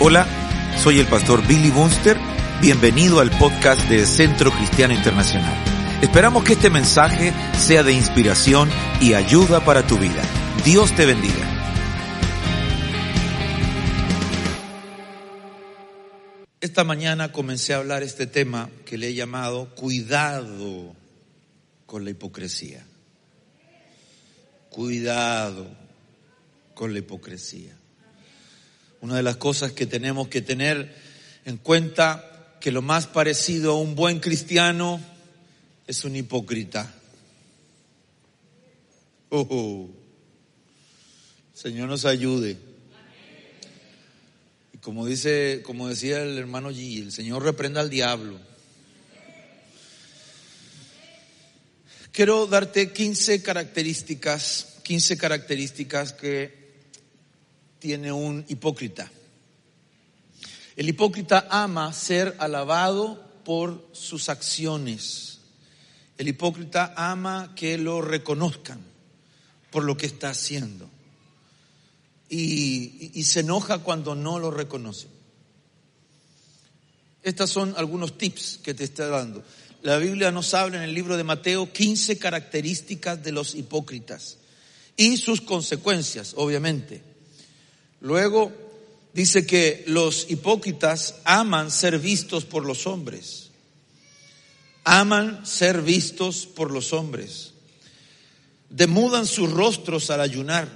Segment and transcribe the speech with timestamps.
[0.00, 0.28] Hola,
[0.80, 2.16] soy el pastor Billy Bunster.
[2.60, 5.52] Bienvenido al podcast de Centro Cristiano Internacional.
[6.00, 8.70] Esperamos que este mensaje sea de inspiración
[9.00, 10.22] y ayuda para tu vida.
[10.64, 11.74] Dios te bendiga.
[16.60, 20.94] Esta mañana comencé a hablar este tema que le he llamado cuidado
[21.86, 22.86] con la hipocresía.
[24.70, 25.66] Cuidado
[26.74, 27.77] con la hipocresía.
[29.00, 30.94] Una de las cosas que tenemos que tener
[31.44, 35.00] en cuenta que lo más parecido a un buen cristiano
[35.86, 36.92] es un hipócrita.
[39.30, 39.88] Oh,
[41.54, 42.56] Señor nos ayude.
[44.72, 48.38] Y como dice, como decía el hermano G, el Señor reprenda al diablo.
[52.12, 56.57] Quiero darte 15 características, 15 características que
[57.78, 59.10] tiene un hipócrita.
[60.76, 65.40] El hipócrita ama ser alabado por sus acciones.
[66.16, 68.80] El hipócrita ama que lo reconozcan
[69.70, 70.88] por lo que está haciendo.
[72.28, 75.10] Y, se enoja cuando no lo reconocen.
[77.22, 79.42] Estos son algunos tips que te está dando.
[79.82, 84.38] La Biblia nos habla en el libro de Mateo 15 características de los hipócritas
[84.96, 87.07] y sus consecuencias, obviamente.
[88.00, 88.52] Luego
[89.12, 93.50] dice que los hipócritas aman ser vistos por los hombres.
[94.84, 97.52] Aman ser vistos por los hombres.
[98.70, 100.68] Demudan sus rostros al ayunar.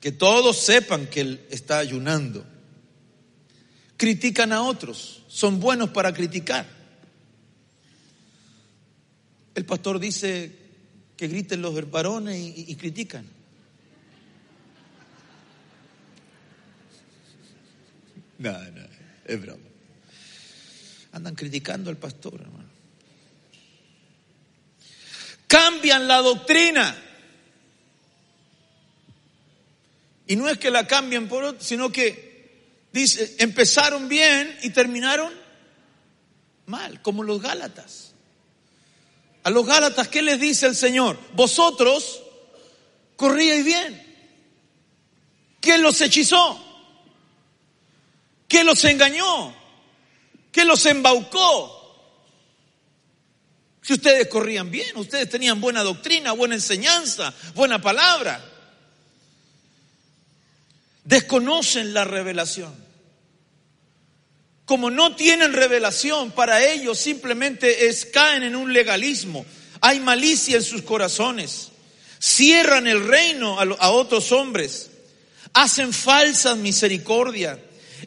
[0.00, 2.44] Que todos sepan que él está ayunando.
[3.96, 5.22] Critican a otros.
[5.28, 6.66] Son buenos para criticar.
[9.54, 10.56] El pastor dice
[11.16, 13.39] que griten los varones y, y critican.
[18.40, 18.82] No, no,
[19.26, 19.62] es broma.
[21.12, 22.70] Andan criticando al pastor, hermano.
[25.46, 26.96] Cambian la doctrina.
[30.26, 35.34] Y no es que la cambien por otro, sino que dice, empezaron bien y terminaron
[36.64, 38.12] mal, como los Gálatas.
[39.42, 41.18] A los Gálatas, ¿qué les dice el Señor?
[41.34, 42.22] Vosotros
[43.16, 44.02] corríais bien.
[45.60, 46.69] ¿Quién los hechizó?
[48.50, 49.54] ¿Qué los engañó?
[50.50, 51.76] ¿Qué los embaucó?
[53.80, 58.44] Si ustedes corrían bien, ustedes tenían buena doctrina, buena enseñanza, buena palabra.
[61.04, 62.74] Desconocen la revelación.
[64.64, 69.46] Como no tienen revelación, para ellos simplemente es caen en un legalismo.
[69.80, 71.68] Hay malicia en sus corazones.
[72.18, 74.90] Cierran el reino a, a otros hombres.
[75.52, 77.56] Hacen falsas misericordias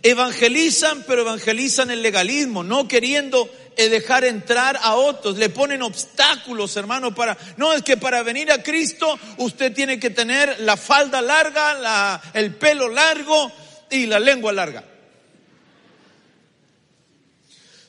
[0.06, 5.38] Evangelizan, pero evangelizan el legalismo, no queriendo eh, dejar entrar a otros.
[5.38, 7.38] Le ponen obstáculos, hermano, para...
[7.56, 12.22] No, es que para venir a Cristo usted tiene que tener la falda larga, la,
[12.34, 13.50] el pelo largo
[13.90, 14.84] y la lengua larga.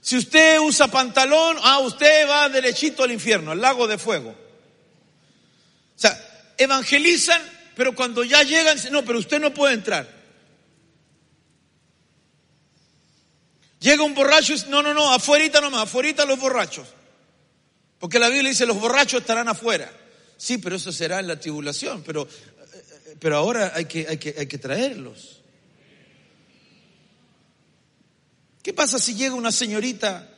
[0.00, 4.30] Si usted usa pantalón, ah, usted va derechito al infierno, al lago de fuego.
[4.30, 6.16] O sea,
[6.58, 7.42] evangelizan,
[7.74, 10.23] pero cuando ya llegan, no, pero usted no puede entrar.
[13.84, 16.88] Llega un borracho y dice, no, no, no, afuerita nomás, afuerita los borrachos.
[17.98, 19.92] Porque la Biblia dice, los borrachos estarán afuera.
[20.38, 24.34] Sí, pero eso será en la tribulación, pero, eh, pero ahora hay que, hay, que,
[24.38, 25.42] hay que traerlos.
[28.62, 30.30] ¿Qué pasa si llega una señorita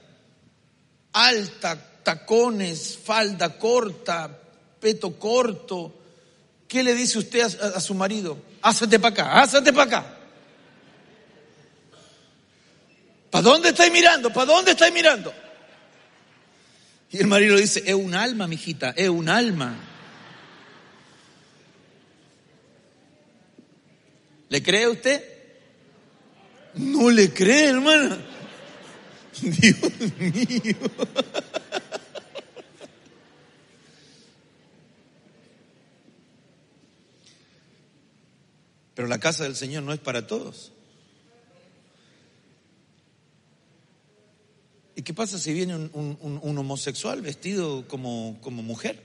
[1.12, 4.40] alta, tacones, falda corta,
[4.80, 5.94] peto corto?
[6.66, 8.38] ¿Qué le dice usted a, a su marido?
[8.60, 10.15] Házate para acá, házate para acá.
[13.36, 14.32] ¿Para dónde estáis mirando?
[14.32, 15.30] ¿Para dónde estáis mirando?
[17.10, 19.76] Y el marido dice, es un alma, mijita, es un alma.
[24.48, 25.22] ¿Le cree usted?
[26.76, 28.16] No le cree, hermana.
[29.42, 29.76] Dios
[30.18, 30.76] mío.
[38.94, 40.72] Pero la casa del Señor no es para todos.
[44.96, 48.98] ¿Y qué pasa si viene un, homosexual vestido como, como mujer?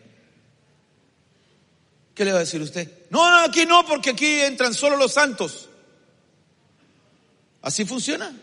[2.16, 2.90] ¿Qué le va a decir usted?
[3.10, 5.68] No, no, aquí no, porque aquí entran solo los santos.
[7.62, 8.34] ¿Así funciona?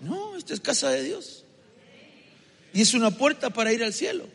[0.00, 1.44] No, esta es casa de Dios.
[2.74, 4.26] Y es una puerta para ir al cielo.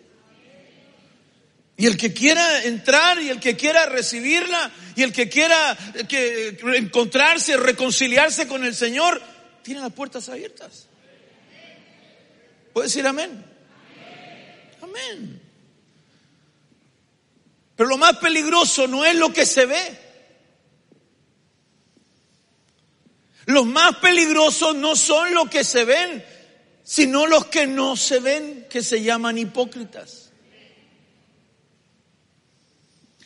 [1.76, 5.78] Y el que quiera entrar y el que quiera recibirla y el que quiera
[6.08, 9.22] que, encontrarse, reconciliarse con el Señor,
[9.62, 10.87] tiene las puertas abiertas.
[12.78, 13.44] ¿Puede decir amén?
[14.84, 15.42] Amén.
[17.76, 20.00] Pero lo más peligroso no es lo que se ve.
[23.48, 26.24] Los más peligrosos no son los que se ven,
[26.84, 30.27] sino los que no se ven, que se llaman hipócritas.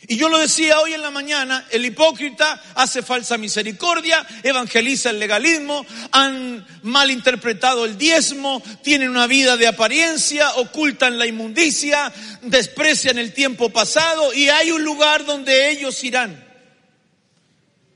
[0.08, 5.20] Y yo lo decía hoy en la mañana, el hipócrita hace falsa misericordia, evangeliza el
[5.20, 12.12] legalismo, han malinterpretado el diezmo, tienen una vida de apariencia, ocultan la inmundicia,
[12.42, 16.44] desprecian el tiempo pasado y hay un lugar donde ellos irán,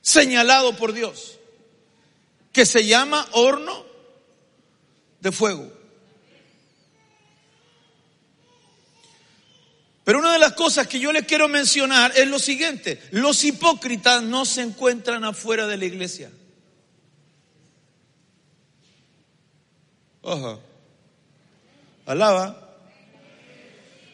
[0.01, 1.41] señalado por Dios,
[2.53, 3.85] que se llama horno
[5.21, 5.76] de fuego.
[10.07, 13.03] Pero una de las cosas que yo les quiero mencionar es lo siguiente.
[13.11, 16.31] Los hipócritas no se encuentran afuera de la iglesia.
[20.23, 20.63] Ojo.
[22.07, 22.79] Alaba.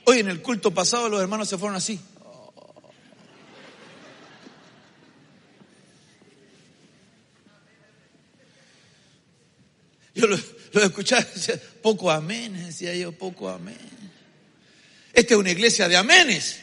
[0.06, 2.00] Hoy en el culto pasado los hermanos se fueron así.
[10.14, 10.38] Yo lo,
[10.72, 13.91] lo escuchaba, decía, poco amén, decía yo, poco amén.
[15.12, 16.60] Esta es una iglesia de amenes.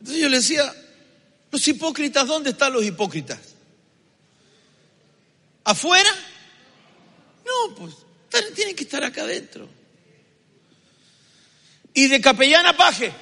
[0.00, 0.74] Entonces yo le decía,
[1.50, 3.38] los hipócritas, ¿dónde están los hipócritas?
[5.64, 6.10] ¿Afuera?
[7.44, 7.94] No, pues
[8.54, 9.68] tienen que estar acá adentro.
[11.92, 13.12] Y de capellán a paje.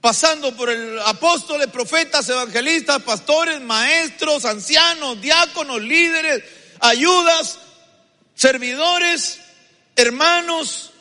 [0.00, 6.42] Pasando por el apóstoles, profetas, evangelistas, pastores, maestros, ancianos, diáconos, líderes,
[6.80, 7.58] ayudas,
[8.34, 9.40] servidores,
[9.96, 10.92] hermanos.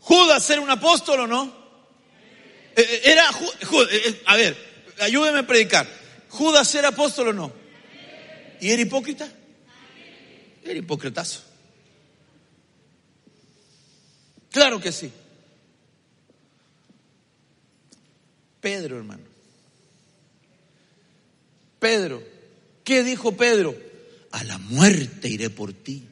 [0.00, 1.44] Judas era un apóstol o no?
[2.76, 3.24] Eh, eh, era,
[3.90, 4.56] eh, a ver,
[5.00, 5.86] ayúdeme a predicar.
[6.28, 7.52] ¿Judas era apóstol o no?
[8.60, 9.28] ¿Y era hipócrita?
[10.62, 11.42] Era hipócritazo.
[14.50, 15.12] Claro que sí.
[18.60, 19.25] Pedro, hermano.
[21.78, 22.22] Pedro.
[22.84, 23.76] ¿Qué dijo Pedro?
[24.32, 26.04] A la muerte iré por ti.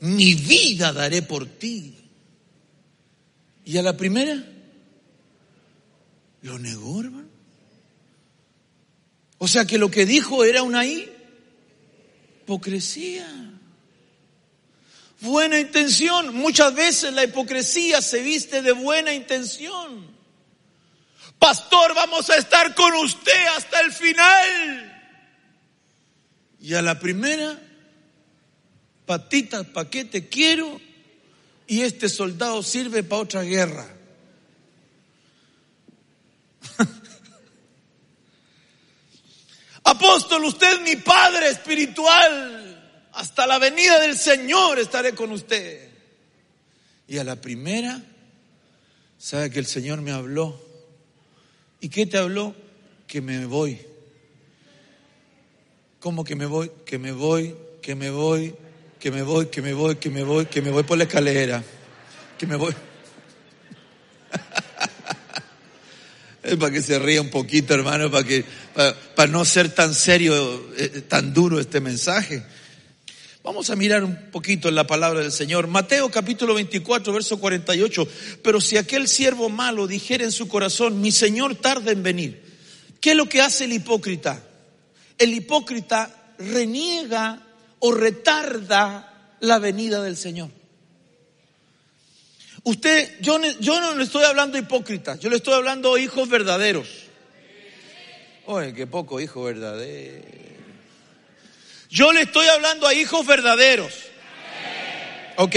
[0.00, 1.94] Mi vida daré por ti.
[3.64, 4.44] Y a la primera
[6.42, 7.28] lo negó, hermano.
[9.38, 10.84] O sea que lo que dijo era una
[12.44, 13.26] hipocresía.
[15.20, 16.34] Buena intención.
[16.34, 20.09] Muchas veces la hipocresía se viste de buena intención.
[21.40, 24.86] Pastor, vamos a estar con usted hasta el final.
[26.60, 27.58] Y a la primera,
[29.06, 30.78] patitas, ¿para qué te quiero?
[31.66, 33.88] Y este soldado sirve para otra guerra.
[39.84, 43.08] Apóstol, usted es mi Padre espiritual.
[43.14, 45.88] Hasta la venida del Señor estaré con usted.
[47.08, 48.02] Y a la primera,
[49.16, 50.69] sabe que el Señor me habló
[51.80, 52.54] ¿Y qué te habló?
[53.06, 53.78] Que me voy.
[55.98, 56.70] ¿Cómo que me voy?
[56.84, 58.54] Que me voy, que me voy,
[58.98, 61.62] que me voy, que me voy, que me voy, que me voy por la escalera.
[62.38, 62.74] Que me voy.
[66.42, 68.44] es para que se ría un poquito, hermano, para que
[69.14, 72.42] para, no ser tan serio, eh, tan duro este mensaje.
[73.42, 75.66] Vamos a mirar un poquito en la palabra del Señor.
[75.66, 78.06] Mateo capítulo 24, verso 48.
[78.42, 82.42] Pero si aquel siervo malo dijera en su corazón, mi Señor tarda en venir.
[83.00, 84.44] ¿Qué es lo que hace el hipócrita?
[85.16, 87.42] El hipócrita reniega
[87.78, 90.50] o retarda la venida del Señor.
[92.62, 96.88] Usted, yo, yo no le estoy hablando hipócritas, yo le estoy hablando hijos verdaderos.
[98.44, 100.26] Oye, qué poco hijo verdadero.
[101.90, 103.92] Yo le estoy hablando a hijos verdaderos.
[105.36, 105.56] Ok,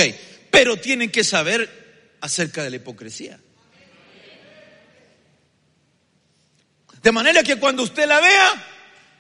[0.50, 3.40] pero tienen que saber acerca de la hipocresía.
[7.04, 8.66] De manera que cuando usted la vea,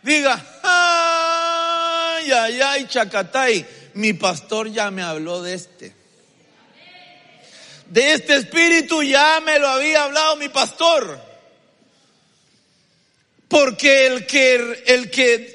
[0.01, 5.95] diga, ay, ay, ay, chacatay, mi pastor ya me habló de este.
[7.89, 11.21] De este espíritu ya me lo había hablado mi pastor.
[13.49, 15.52] Porque el que, el que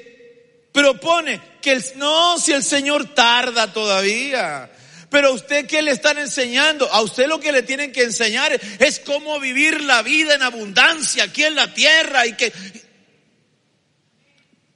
[0.79, 4.71] propone que el, no, si el Señor tarda todavía.
[5.09, 6.89] Pero a usted qué le están enseñando?
[6.91, 11.25] A usted lo que le tienen que enseñar es cómo vivir la vida en abundancia
[11.25, 12.53] aquí en la tierra y que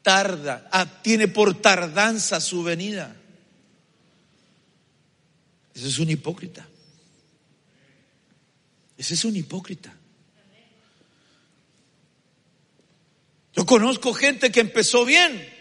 [0.01, 3.15] tarda, ah, tiene por tardanza su venida.
[5.73, 6.67] Ese es un hipócrita.
[8.97, 9.95] Ese es un hipócrita.
[13.55, 15.52] Yo conozco gente que empezó bien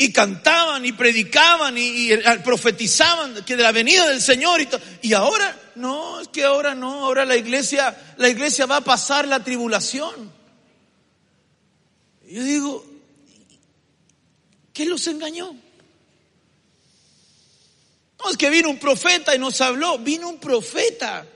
[0.00, 2.08] y cantaban y predicaban y,
[2.42, 4.68] profetizaban que de la venida del Señor y,
[5.02, 9.28] y ahora no, es que ahora no, ahora la iglesia, la iglesia va a pasar
[9.28, 10.32] la tribulación.
[12.26, 12.86] Yo digo,
[14.72, 15.54] ¿qué los engañó?
[18.24, 21.26] No es que vino un profeta y nos habló, vino un profeta.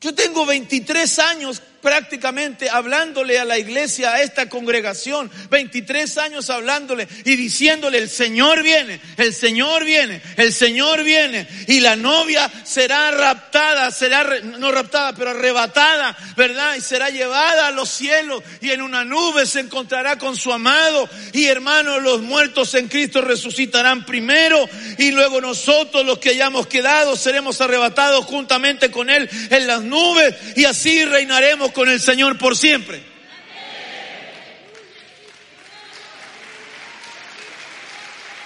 [0.00, 7.06] Yo tengo 23 años prácticamente hablándole a la iglesia, a esta congregación, 23 años hablándole
[7.24, 13.12] y diciéndole, el Señor viene, el Señor viene, el Señor viene, y la novia será
[13.12, 14.24] raptada, será,
[14.58, 16.74] no raptada, pero arrebatada, ¿verdad?
[16.74, 21.08] Y será llevada a los cielos y en una nube se encontrará con su amado,
[21.32, 27.14] y hermanos, los muertos en Cristo resucitarán primero, y luego nosotros los que hayamos quedado
[27.14, 32.56] seremos arrebatados juntamente con Él en las nubes, y así reinaremos con el Señor por
[32.56, 33.04] siempre.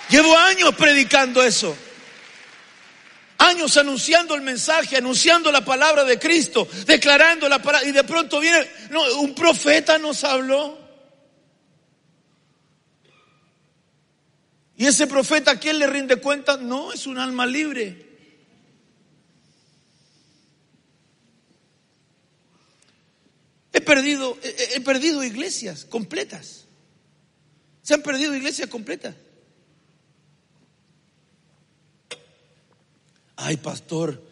[0.08, 1.76] Llevo años predicando eso.
[3.38, 7.86] Años anunciando el mensaje, anunciando la palabra de Cristo, declarando la palabra.
[7.86, 8.68] Y de pronto viene,
[9.20, 10.76] un profeta nos habló.
[14.76, 16.56] Y ese profeta, ¿a quién le rinde cuenta?
[16.56, 18.09] No, es un alma libre.
[23.80, 26.66] He perdido, he, perdido iglesias completas.
[27.80, 29.14] Se han perdido iglesias completas.
[33.36, 34.22] Ay, pastor,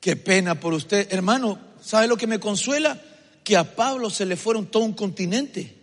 [0.00, 1.12] qué pena por usted.
[1.12, 2.98] Hermano, ¿sabe lo que me consuela?
[3.44, 5.76] Que a Pablo se le fueron todo un continente.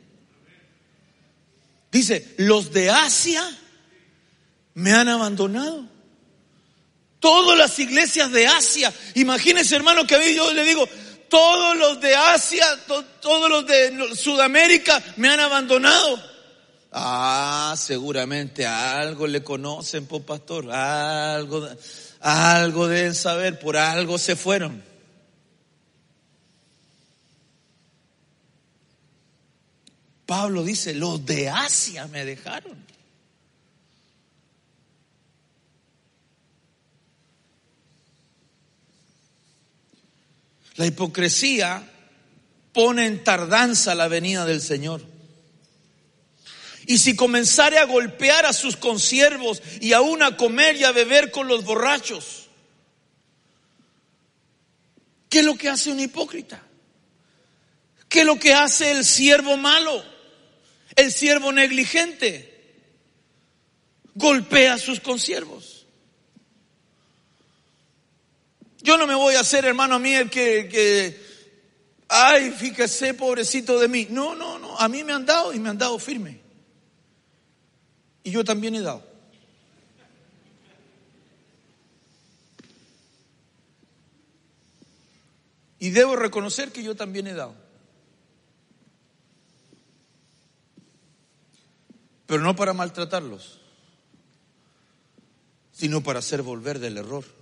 [1.91, 3.47] Dice, los de Asia
[4.73, 5.87] me han abandonado.
[7.19, 8.91] Todas las iglesias de Asia.
[9.13, 10.89] Imagínense, hermano, que yo le digo,
[11.31, 12.67] todos los de Asia,
[13.21, 16.21] todos los de Sudamérica me han abandonado.
[16.91, 21.65] Ah, seguramente algo le conocen, por pastor, algo,
[22.19, 24.83] algo deben saber, por algo se fueron.
[30.25, 32.90] Pablo dice, los de Asia me dejaron.
[40.81, 41.87] La hipocresía
[42.73, 45.05] pone en tardanza la venida del Señor.
[46.87, 51.29] Y si comenzare a golpear a sus consiervos y aún a comer y a beber
[51.29, 52.47] con los borrachos,
[55.29, 56.63] ¿qué es lo que hace un hipócrita?
[58.09, 60.03] ¿Qué es lo que hace el siervo malo?
[60.95, 62.73] El siervo negligente.
[64.15, 65.60] Golpea a sus consiervos.
[68.83, 71.19] Yo no me voy a hacer, hermano, a mí el que, que,
[72.07, 74.07] ay, fíjese, pobrecito de mí.
[74.09, 76.41] No, no, no, a mí me han dado y me han dado firme.
[78.23, 79.03] Y yo también he dado.
[85.79, 87.55] Y debo reconocer que yo también he dado.
[92.27, 93.59] Pero no para maltratarlos,
[95.71, 97.40] sino para hacer volver del error.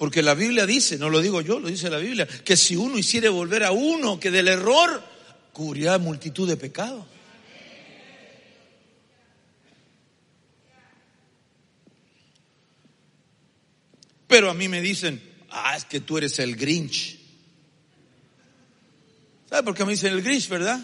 [0.00, 2.96] Porque la Biblia dice, no lo digo yo, lo dice la Biblia, que si uno
[2.96, 5.04] hiciere volver a uno que del error,
[5.52, 7.04] cubrirá multitud de pecados.
[14.26, 17.18] Pero a mí me dicen, ah, es que tú eres el Grinch.
[19.50, 20.80] ¿Sabe por qué me dicen el Grinch, verdad?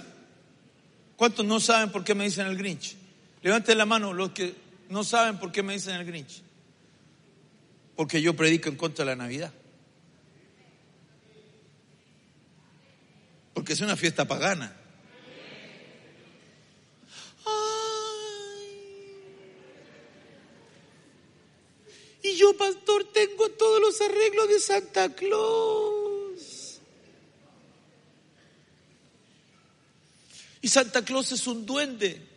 [1.16, 2.94] ¿Cuántos no saben por qué me dicen el Grinch?
[3.40, 4.54] Levanten la mano los que
[4.90, 6.42] no saben por qué me dicen el Grinch
[7.96, 9.52] porque yo predico en contra de la Navidad.
[13.54, 14.76] Porque es una fiesta pagana.
[22.22, 26.80] Y yo, pastor, tengo todos los arreglos de Santa Claus.
[30.60, 32.35] Y Santa Claus es un duende.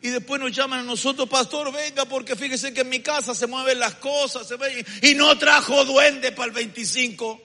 [0.00, 3.46] Y después nos llaman a nosotros, pastor, venga, porque fíjese que en mi casa se
[3.46, 7.42] mueven las cosas, se ven, y no trajo duende para el 25.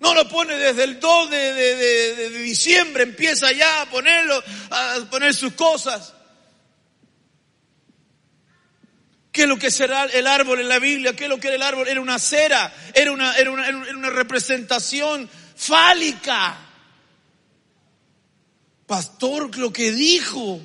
[0.00, 5.54] No lo pone desde el 2 de, diciembre, empieza ya a ponerlo, a poner sus
[5.54, 6.12] cosas.
[9.32, 11.16] ¿Qué es lo que será el árbol en la Biblia?
[11.16, 11.88] ¿Qué es lo que era el árbol?
[11.88, 16.63] Era una cera, era una, era una, era una representación fálica.
[18.86, 20.60] Pastor, lo que dijo.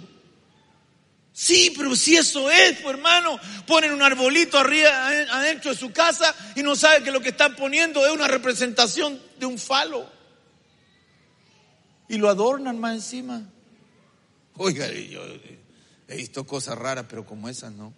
[1.31, 6.35] Sí, pero si eso es, pues hermano, ponen un arbolito arriba, adentro de su casa
[6.55, 10.09] y no sabe que lo que están poniendo es una representación de un falo.
[12.09, 13.49] Y lo adornan más encima.
[14.55, 15.21] Oiga, yo
[16.09, 17.93] he visto cosas raras, pero como esas no.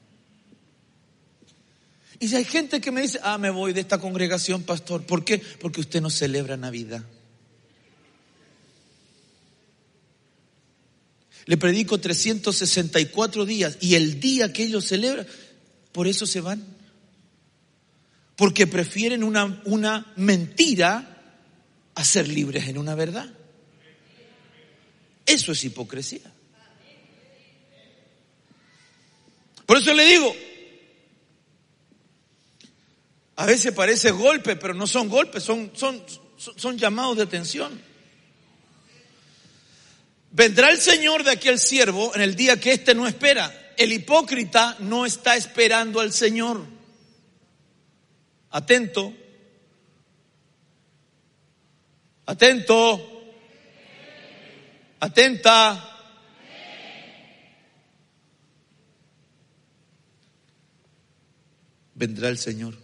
[2.19, 5.03] Y si hay gente que me dice, ah, me voy de esta congregación, pastor.
[5.03, 5.39] ¿Por qué?
[5.39, 7.03] Porque usted no celebra Navidad.
[11.45, 15.27] Le predico 364 días y el día que ellos celebran,
[15.91, 16.63] por eso se van.
[18.35, 21.11] Porque prefieren una, una mentira
[21.95, 23.31] a ser libres en una verdad.
[25.25, 26.31] Eso es hipocresía.
[29.65, 30.35] Por eso le digo,
[33.37, 36.03] a veces parece golpe, pero no son golpes, son, son,
[36.37, 37.90] son llamados de atención.
[40.31, 43.73] Vendrá el Señor de aquel siervo en el día que éste no espera.
[43.77, 46.65] El hipócrita no está esperando al Señor.
[48.49, 49.13] Atento.
[52.25, 53.33] Atento.
[55.01, 55.87] Atenta.
[61.93, 62.77] Vendrá el Señor.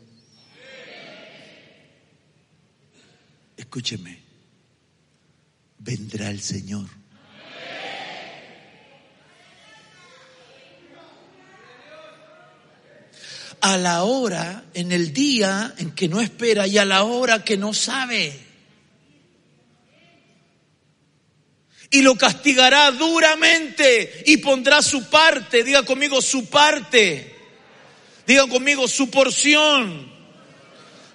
[3.56, 4.20] Escúcheme.
[5.80, 6.97] Vendrá el Señor.
[13.62, 17.58] A la hora, en el día en que no espera y a la hora que
[17.58, 18.48] no sabe.
[21.90, 27.36] Y lo castigará duramente y pondrá su parte, diga conmigo su parte,
[28.26, 30.12] diga conmigo su porción.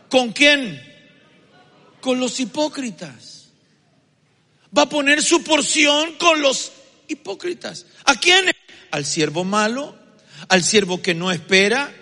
[0.08, 0.82] ¿Con quién?
[2.00, 3.48] Con los hipócritas.
[4.76, 6.72] Va a poner su porción con los
[7.08, 7.86] hipócritas.
[8.04, 8.50] ¿A quién?
[8.90, 9.94] Al siervo malo,
[10.48, 11.94] al siervo que no espera,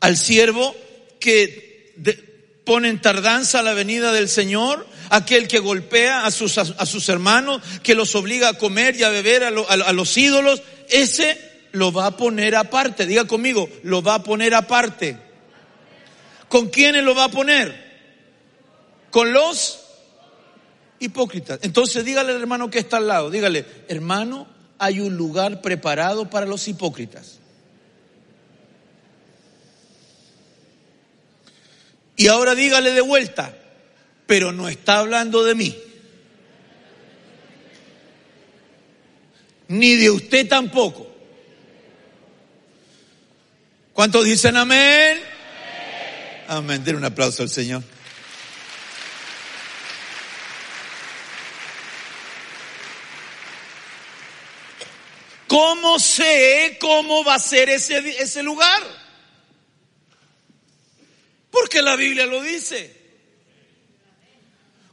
[0.00, 0.74] al siervo
[1.20, 1.94] que
[2.64, 7.62] pone en tardanza la venida del Señor, aquel que golpea a sus, a, sus hermanos,
[7.82, 11.38] que los obliga a comer y a beber a, a los ídolos, ese
[11.72, 13.06] lo va a poner aparte.
[13.06, 15.18] Diga conmigo, lo va a poner aparte.
[16.48, 17.88] ¿Con quiénes lo va a poner?
[19.10, 19.80] Con los
[20.98, 21.60] hipócritas.
[21.62, 24.46] Entonces dígale al hermano que está al lado, dígale, hermano,
[24.78, 27.38] hay un lugar preparado para los hipócritas.
[32.18, 33.56] Y ahora dígale de vuelta,
[34.26, 35.78] pero no está hablando de mí.
[39.68, 41.08] Ni de usted tampoco.
[43.92, 45.20] ¿Cuántos dicen amén?
[46.48, 46.82] Amén.
[46.82, 47.84] Den un aplauso al Señor.
[55.46, 59.07] ¿Cómo sé cómo va a ser ese, ese lugar?
[61.50, 62.96] Porque la Biblia lo dice.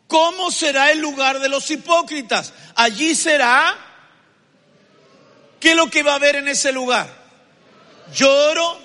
[0.08, 2.54] ¿Cómo será el lugar de los hipócritas?
[2.76, 3.76] Allí será.
[5.60, 7.10] ¿Qué es lo que va a haber en ese lugar?
[8.13, 8.80] Lloro,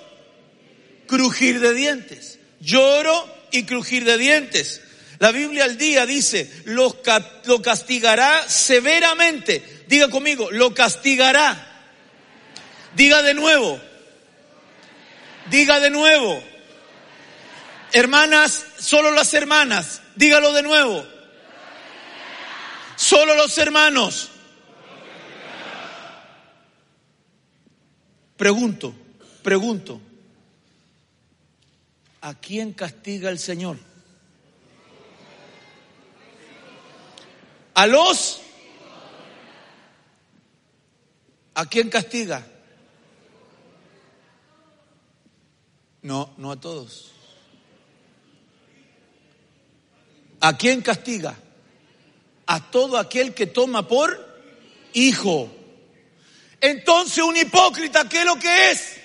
[1.06, 2.38] crujir de dientes.
[2.60, 4.80] Lloro y crujir de dientes.
[5.18, 6.96] La Biblia al día dice, lo,
[7.44, 9.84] lo castigará severamente.
[9.86, 11.66] Diga conmigo, lo castigará.
[12.94, 13.78] Diga de nuevo.
[15.50, 16.42] Diga de nuevo.
[17.92, 20.02] Hermanas, solo las hermanas.
[20.16, 21.04] Dígalo de nuevo.
[22.96, 24.30] Solo los hermanos.
[28.36, 28.94] Pregunto,
[29.42, 30.00] pregunto.
[32.22, 33.78] ¿A quién castiga el Señor?
[37.74, 38.40] A los...
[41.54, 42.46] ¿A quién castiga?
[46.02, 47.12] No, no a todos.
[50.40, 51.36] ¿A quién castiga?
[52.46, 54.28] A todo aquel que toma por
[54.94, 55.50] hijo.
[56.60, 58.96] Entonces un hipócrita, ¿qué es lo que es?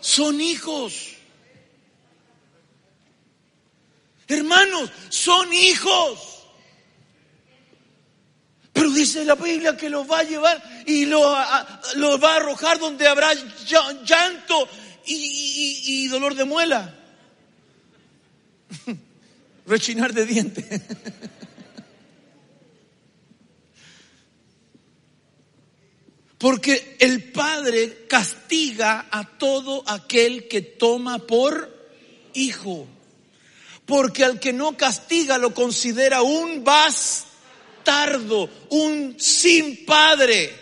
[0.00, 1.16] Son hijos.
[4.28, 6.36] Hermanos, son hijos.
[8.72, 11.22] Pero dice la Biblia que los va a llevar y los
[11.94, 13.32] lo va a arrojar donde habrá
[14.04, 14.68] llanto
[15.06, 16.94] y, dolor de muela.
[19.66, 20.64] Rechinar de dientes.
[26.38, 31.74] Porque el Padre castiga a todo aquel que toma por
[32.34, 32.86] hijo.
[33.86, 40.52] Porque al que no castiga lo considera un bastardo, un sin padre.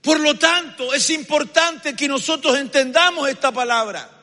[0.00, 4.15] Por lo tanto, es importante que nosotros entendamos esta palabra.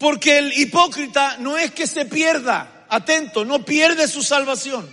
[0.00, 4.90] Porque el hipócrita no es que se pierda, atento, no pierde su salvación.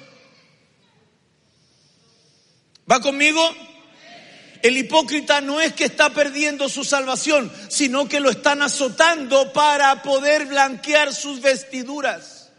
[2.91, 3.41] ¿Va conmigo?
[4.61, 10.03] El hipócrita no es que está perdiendo su salvación, sino que lo están azotando para
[10.03, 12.49] poder blanquear sus vestiduras.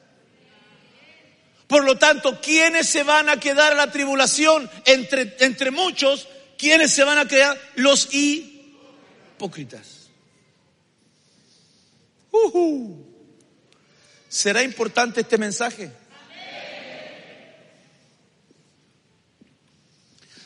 [1.66, 4.70] Por lo tanto, ¿quiénes se van a quedar a la tribulación?
[4.86, 7.60] Entre, entre muchos, ¿quiénes se van a quedar?
[7.74, 9.97] Los hipócritas.
[14.28, 15.90] ¿Será importante este mensaje?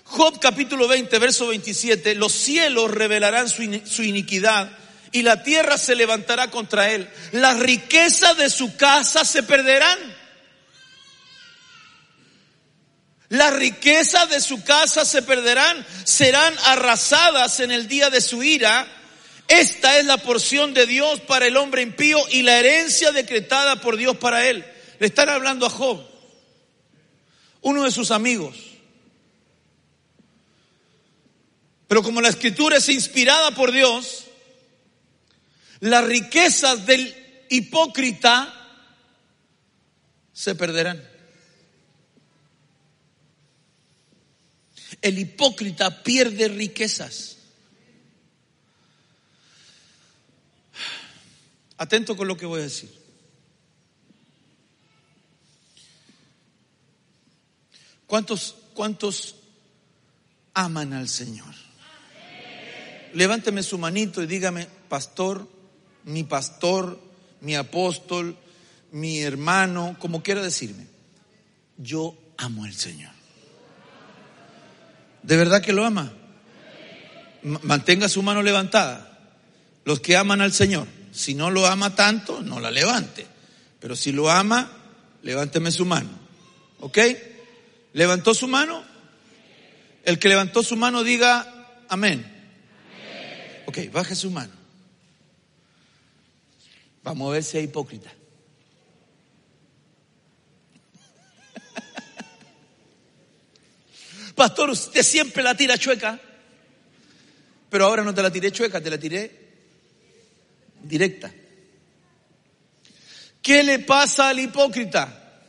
[0.05, 3.63] Job capítulo 20, verso 27, los cielos revelarán su,
[4.03, 4.71] iniquidad
[5.11, 7.09] y la tierra se levantará contra él.
[7.33, 9.99] Las riquezas de su casa se perderán.
[13.31, 18.87] Las riquezas de su casa se perderán, serán arrasadas en el día de su ira.
[19.53, 23.99] Esta es la porción de Dios para el hombre impío y la herencia decretada por
[23.99, 24.65] Dios para él.
[24.99, 26.03] Le están hablando a Job,
[27.61, 28.57] uno de sus amigos.
[31.87, 34.25] Pero como la escritura es inspirada por Dios,
[35.81, 37.15] las riquezas del
[37.51, 38.55] hipócrita
[40.33, 41.07] se perderán.
[45.03, 47.42] El hipócrita pierde riquezas.
[51.79, 52.91] Atento con lo que voy a decir.
[58.07, 59.37] ¿Cuántos, cuántos
[60.55, 61.55] aman al Señor?
[63.15, 65.49] levánteme su manito y dígame, pastor,
[66.05, 66.99] mi pastor,
[67.41, 68.37] mi apóstol,
[68.93, 70.87] mi hermano, como quiera decirme,
[71.77, 73.13] yo amo al Señor.
[75.23, 76.13] ¿De verdad que lo ama?
[77.43, 79.09] Mantenga su mano levantada.
[79.85, 83.27] Los que aman al Señor, si no lo ama tanto, no la levante.
[83.79, 84.73] Pero si lo ama,
[85.23, 86.09] levánteme su mano.
[86.81, 86.99] ¿Ok?
[87.93, 88.83] ¿Levantó su mano?
[90.05, 92.27] El que levantó su mano diga amén.
[93.67, 94.55] Ok, baje su mano.
[97.03, 98.11] Vamos a ver si es hipócrita.
[104.35, 106.19] Pastor, usted siempre la tira chueca.
[107.69, 109.42] Pero ahora no te la tiré chueca, te la tiré
[110.93, 111.33] directa.
[113.41, 115.41] ¿Qué le pasa al hipócrita?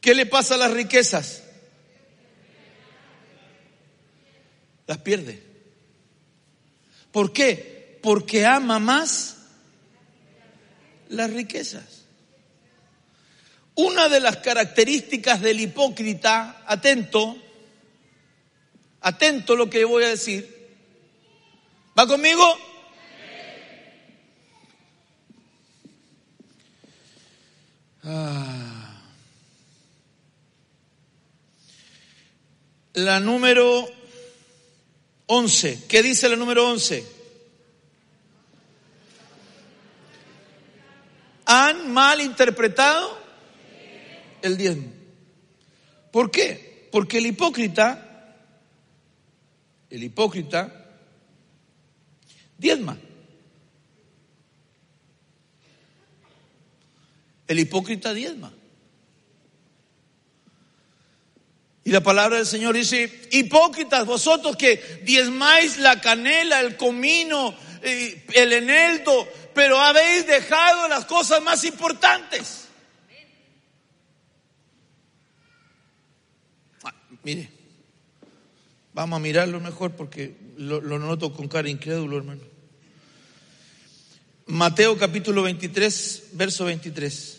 [0.00, 1.44] ¿Qué le pasa a las riquezas?
[4.88, 5.40] las pierde.
[7.12, 8.00] ¿Por qué?
[8.02, 9.36] Porque ama más
[11.08, 12.06] las riquezas.
[13.76, 17.36] Una de las características del hipócrita, atento,
[19.00, 20.51] atento lo que voy a decir.
[21.98, 22.42] ¿Va conmigo?
[28.02, 29.02] Ah.
[32.94, 33.86] La número
[35.26, 35.84] 11.
[35.86, 37.06] ¿Qué dice la número 11?
[41.44, 43.18] Han mal interpretado
[44.40, 44.90] el diezmo.
[46.10, 46.88] ¿Por qué?
[46.90, 48.36] Porque el hipócrita,
[49.90, 50.81] el hipócrita,
[52.62, 52.96] diezma.
[57.48, 58.52] El hipócrita diezma.
[61.84, 68.24] Y la palabra del Señor dice, hipócritas vosotros que diezmáis la canela, el comino, eh,
[68.34, 72.68] el eneldo, pero habéis dejado las cosas más importantes.
[76.84, 76.94] Ah,
[77.24, 77.50] mire,
[78.94, 82.51] vamos a mirarlo mejor porque lo, lo noto con cara incrédulo, hermano.
[84.52, 87.38] Mateo capítulo 23, verso 23.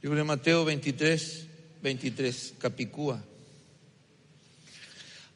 [0.00, 1.46] Libro de Mateo 23,
[1.82, 3.22] 23, Capicúa.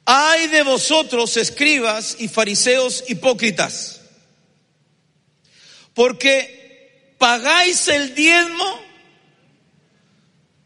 [0.07, 4.01] Ay de vosotros, escribas y fariseos hipócritas,
[5.93, 8.84] porque pagáis el diezmo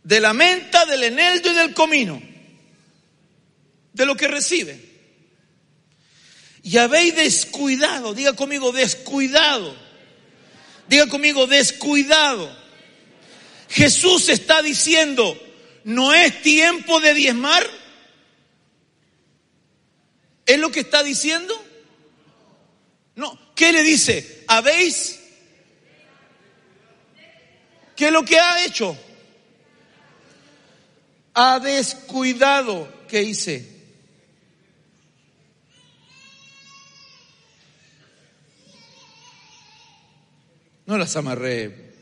[0.08, 2.22] de la menta, del eneldo y del comino,
[3.92, 4.82] de lo que recibe.
[6.62, 9.76] Y habéis descuidado, diga conmigo, descuidado,
[10.88, 12.50] diga conmigo, descuidado.
[13.68, 15.38] Jesús está diciendo,
[15.84, 17.68] no es tiempo de diezmar.
[20.46, 21.54] ¿Es lo que está diciendo?
[23.14, 23.38] No.
[23.54, 24.44] ¿Qué le dice?
[24.48, 25.20] ¿Habéis?
[27.94, 28.98] ¿Qué es lo que ha hecho?
[31.40, 32.92] Ha descuidado.
[33.06, 33.64] ¿Qué hice?
[40.84, 41.92] No las amarré.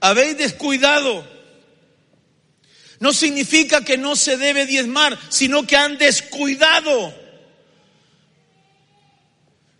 [0.00, 1.22] Habéis descuidado
[3.00, 7.14] no significa que no se debe diezmar, sino que han descuidado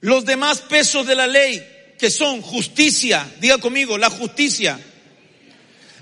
[0.00, 4.78] los demás pesos de la ley, que son justicia, diga conmigo, la justicia,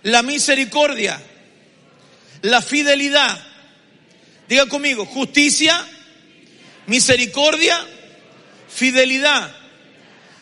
[0.02, 1.20] la misericordia,
[2.42, 3.44] la fidelidad.
[4.48, 5.87] Diga conmigo, justicia,
[6.87, 7.78] misericordia,
[8.68, 9.54] fidelidad.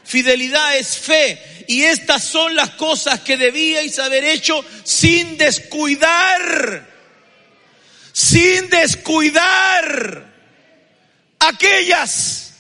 [0.05, 6.89] Fidelidad es fe y estas son las cosas que debíais haber hecho sin descuidar,
[8.13, 10.33] sin descuidar
[11.41, 12.53] aquellas.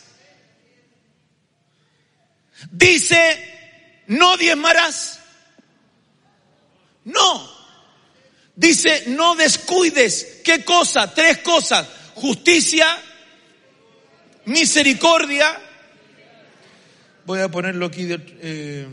[2.71, 5.21] Dice, no diezmarás.
[7.07, 7.57] No.
[8.55, 10.43] Dice, no descuides.
[10.45, 11.13] ¿Qué cosa?
[11.13, 11.89] Tres cosas.
[12.15, 12.87] Justicia,
[14.45, 15.63] misericordia
[17.27, 18.07] Voy a ponerlo aquí.
[18.09, 18.87] Eh,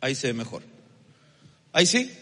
[0.00, 0.62] ahí se ve mejor.
[1.72, 2.12] Ahí sí.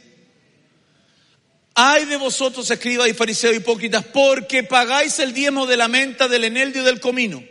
[1.74, 6.44] Ay de vosotros, escribas y fariseos hipócritas, porque pagáis el diezmo de la menta, del
[6.44, 7.42] eneldio y del comino.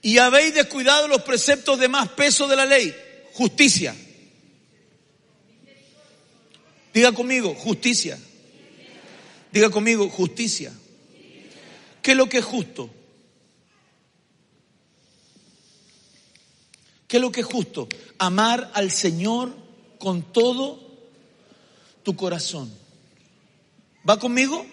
[0.00, 2.96] Y habéis descuidado los preceptos de más peso de la ley.
[3.36, 3.94] Justicia.
[6.94, 8.18] Diga conmigo, justicia.
[9.52, 10.72] Diga conmigo, justicia.
[12.00, 12.88] ¿Qué es lo que es justo?
[17.06, 17.90] ¿Qué es lo que es justo?
[18.16, 19.54] Amar al Señor
[19.98, 20.80] con todo
[22.04, 22.72] tu corazón.
[24.08, 24.64] ¿Va conmigo?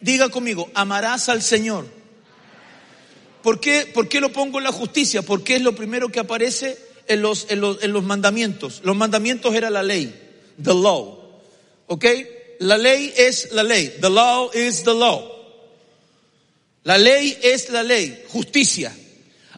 [0.00, 1.88] Diga conmigo, amarás al Señor.
[3.42, 5.22] ¿Por qué, ¿Por qué lo pongo en la justicia?
[5.22, 8.80] Porque es lo primero que aparece en los, en los, en los mandamientos.
[8.84, 10.14] Los mandamientos era la ley,
[10.62, 11.18] the law.
[11.86, 12.04] ¿Ok?
[12.60, 13.94] La ley es la ley.
[14.00, 15.32] The law is the law.
[16.84, 18.96] La ley es la ley, justicia.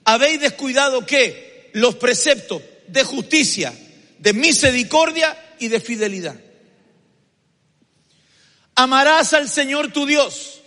[0.04, 1.50] ¿Habéis descuidado qué?
[1.72, 3.72] los preceptos de justicia,
[4.18, 6.38] de misericordia y de fidelidad.
[8.74, 10.60] Amarás al Señor tu Dios.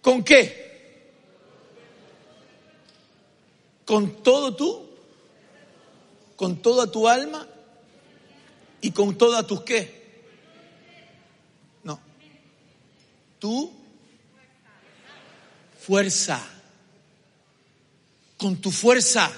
[0.00, 0.59] ¿Con qué?
[3.90, 4.88] Con todo tú,
[6.36, 7.44] con toda tu alma
[8.80, 10.22] y con toda tus qué.
[11.82, 11.98] No.
[13.40, 13.72] Tu
[15.80, 16.40] fuerza
[18.40, 19.30] con tu fuerza.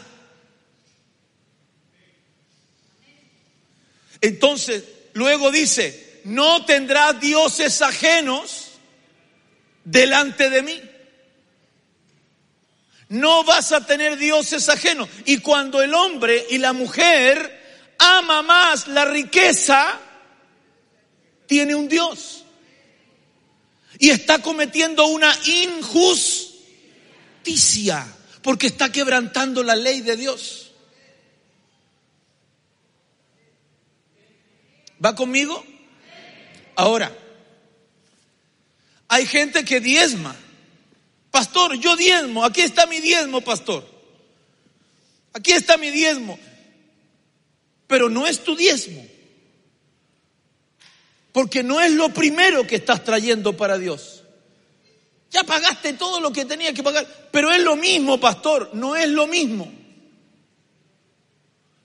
[4.20, 4.84] Entonces,
[5.14, 8.68] luego dice, no tendrás dioses ajenos
[9.84, 10.80] delante de mí.
[13.12, 15.06] No vas a tener dioses ajenos.
[15.26, 20.00] Y cuando el hombre y la mujer ama más la riqueza,
[21.46, 22.46] tiene un Dios.
[23.98, 26.56] Y está cometiendo una injusticia
[28.40, 30.72] porque está quebrantando la ley de Dios.
[35.04, 35.62] ¿Va conmigo?
[36.76, 37.14] Ahora,
[39.08, 40.34] hay gente que diezma.
[41.32, 42.44] Pastor, yo diezmo.
[42.44, 43.88] Aquí está mi diezmo, pastor.
[45.32, 46.38] Aquí está mi diezmo.
[47.86, 49.04] Pero no es tu diezmo.
[51.32, 54.22] Porque no es lo primero que estás trayendo para Dios.
[55.30, 57.06] Ya pagaste todo lo que tenía que pagar.
[57.32, 58.68] Pero es lo mismo, pastor.
[58.74, 59.72] No es lo mismo.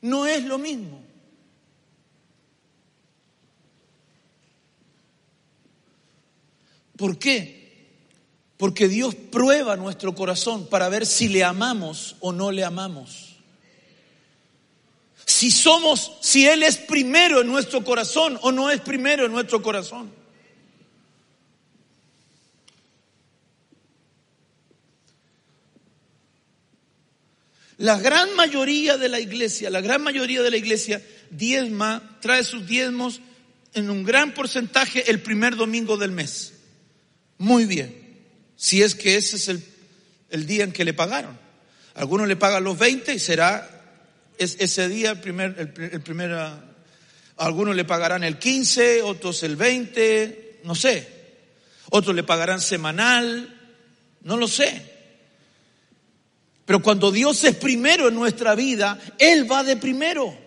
[0.01, 1.01] No es lo mismo.
[6.97, 7.56] ¿Por qué?
[8.57, 13.35] Porque Dios prueba nuestro corazón para ver si le amamos o no le amamos.
[15.25, 19.61] Si somos, si Él es primero en nuestro corazón o no es primero en nuestro
[19.61, 20.11] corazón.
[27.77, 32.65] La gran mayoría de la iglesia, la gran mayoría de la iglesia diezma, trae sus
[32.65, 33.21] diezmos
[33.75, 36.53] en un gran porcentaje el primer domingo del mes.
[37.37, 38.06] Muy bien.
[38.57, 39.47] Si es que ese es
[40.29, 41.39] el, día en que le pagaron.
[41.93, 43.69] Algunos le pagan los 20 y será
[44.37, 46.59] ese día el primer, el, ah,
[47.37, 51.07] algunos le pagarán el 15, otros el 20, no sé.
[51.91, 53.57] Otros le pagarán semanal,
[54.23, 54.97] no lo sé.
[56.65, 60.37] Pero cuando Dios es primero en nuestra vida, Él va de primero.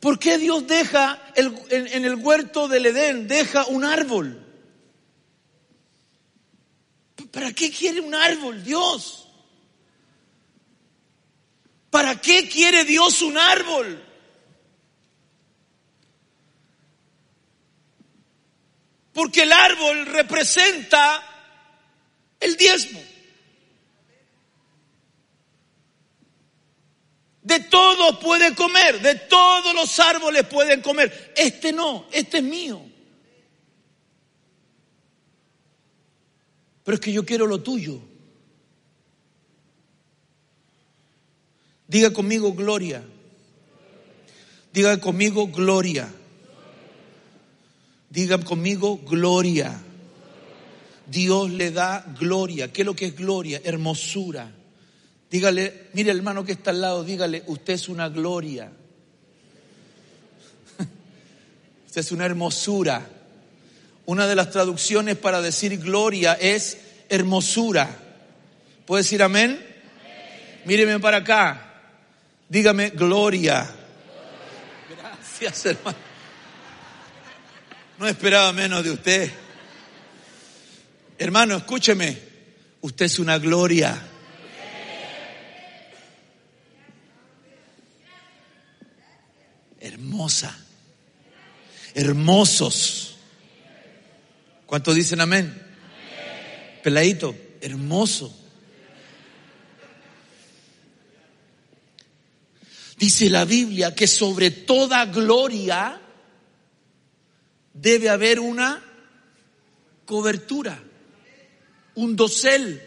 [0.00, 4.51] ¿Por qué Dios deja en, el huerto del Edén, deja un árbol?
[7.30, 9.28] ¿Para qué quiere un árbol Dios?
[11.90, 14.02] ¿Para qué quiere Dios un árbol?
[19.12, 21.22] Porque el árbol representa
[22.40, 23.00] el diezmo.
[27.42, 31.34] De todo puede comer, de todos los árboles pueden comer.
[31.36, 32.91] Este no, este es mío.
[36.84, 38.00] Pero es que yo quiero lo tuyo.
[41.86, 43.02] Diga conmigo gloria.
[44.72, 46.12] Diga conmigo gloria.
[48.10, 49.80] Diga conmigo gloria.
[51.06, 52.72] Dios le da gloria.
[52.72, 53.60] ¿Qué es lo que es gloria?
[53.64, 54.52] Hermosura
[55.32, 58.70] Dígale, mire hermano que está al lado, dígale, usted es una gloria.
[61.86, 63.08] usted es una hermosura.
[64.04, 67.88] Una de las traducciones para decir gloria es hermosura.
[68.86, 69.64] ¿Puede decir amén?
[70.64, 71.82] Míreme para acá.
[72.48, 73.70] Dígame gloria.
[74.96, 75.98] Gracias, hermano.
[77.98, 79.30] No esperaba menos de usted.
[81.18, 82.18] Hermano, escúcheme.
[82.80, 84.08] Usted es una gloria.
[89.82, 90.56] hermosa,
[91.94, 93.01] hermosos.
[94.72, 95.52] ¿Cuántos dicen amén?
[96.82, 98.34] Peladito, hermoso.
[102.96, 106.00] Dice la Biblia que sobre toda gloria
[107.74, 108.82] debe haber una
[110.06, 110.82] cobertura,
[111.96, 112.82] un dosel,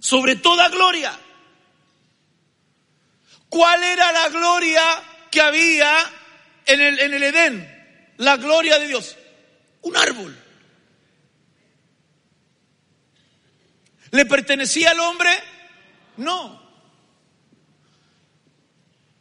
[0.00, 1.20] sobre toda gloria.
[3.50, 4.82] ¿Cuál era la gloria
[5.30, 5.94] que había
[6.64, 9.18] en el, en el Edén, la gloria de Dios,
[9.82, 10.41] un árbol.
[14.12, 15.30] ¿Le pertenecía al hombre?
[16.18, 16.62] No.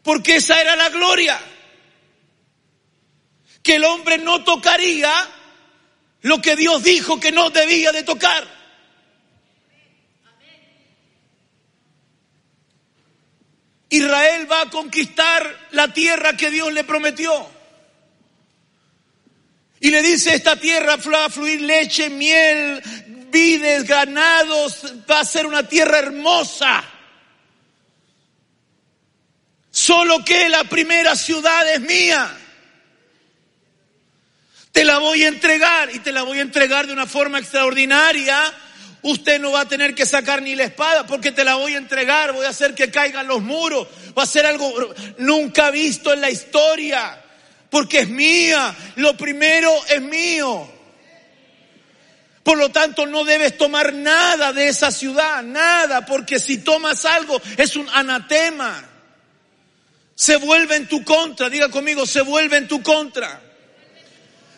[0.03, 1.39] Porque esa era la gloria.
[3.63, 5.11] Que el hombre no tocaría
[6.21, 8.45] lo que Dios dijo que no debía de tocar.
[13.89, 17.49] Israel va a conquistar la tierra que Dios le prometió.
[19.79, 22.81] Y le dice, esta tierra va a fluir leche, miel,
[23.31, 26.83] vides, ganados, va a ser una tierra hermosa.
[29.69, 32.37] Solo que la primera ciudad es mía.
[34.71, 38.53] Te la voy a entregar y te la voy a entregar de una forma extraordinaria
[39.03, 41.77] Usted no va a tener que sacar ni la espada porque te la voy a
[41.77, 44.71] entregar, voy a hacer que caigan los muros, va a ser algo
[45.17, 47.19] nunca visto en la historia,
[47.69, 50.80] porque es mía, lo primero es mío.
[52.43, 57.39] Por lo tanto, no debes tomar nada de esa ciudad, nada, porque si tomas algo
[57.57, 58.87] es un anatema.
[60.15, 63.41] Se vuelve en tu contra, diga conmigo, se vuelve en tu contra.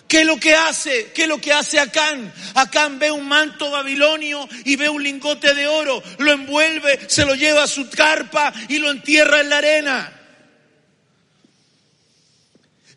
[0.07, 1.11] ¿Qué es lo que hace?
[1.11, 2.31] ¿Qué es lo que hace Acán?
[2.53, 7.33] Acán ve un manto babilonio y ve un lingote de oro, lo envuelve, se lo
[7.33, 10.19] lleva a su carpa y lo entierra en la arena.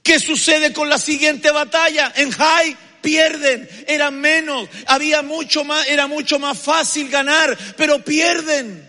[0.02, 2.12] ¿Qué sucede con la siguiente batalla?
[2.16, 8.86] En Jai pierden, eran menos, había mucho más, era mucho más fácil ganar, pero pierden.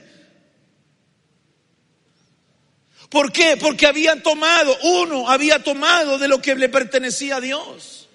[3.09, 3.55] ¿Por qué?
[3.57, 8.09] Porque habían tomado, uno había tomado de lo que le pertenecía a Dios.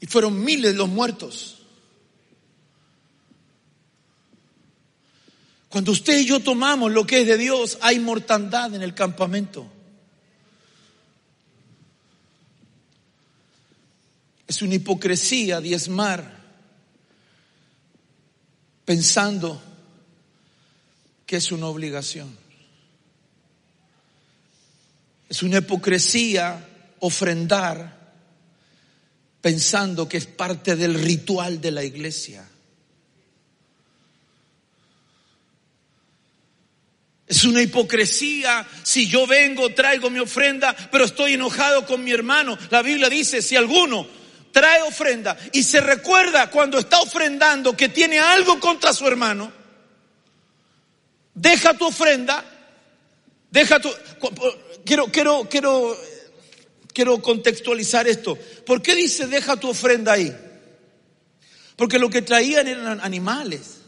[0.00, 1.56] Y fueron miles los muertos.
[5.68, 9.70] Cuando usted y yo tomamos lo que es de Dios, hay mortandad en el campamento.
[14.46, 16.36] Es una hipocresía diezmar
[18.84, 19.60] pensando
[21.26, 22.36] que es una obligación.
[25.28, 26.68] Es una hipocresía
[27.00, 27.96] ofrendar
[29.40, 32.48] pensando que es parte del ritual de la iglesia.
[37.26, 42.56] Es una hipocresía si yo vengo, traigo mi ofrenda, pero estoy enojado con mi hermano.
[42.70, 44.06] La Biblia dice, si alguno
[44.56, 49.52] trae ofrenda y se recuerda cuando está ofrendando que tiene algo contra su hermano,
[51.34, 52.42] deja tu ofrenda,
[53.50, 53.90] deja tu...
[54.82, 55.94] Quiero, quiero, quiero,
[56.90, 58.38] quiero contextualizar esto.
[58.64, 60.34] ¿Por qué dice deja tu ofrenda ahí?
[61.76, 63.82] Porque lo que traían eran animales,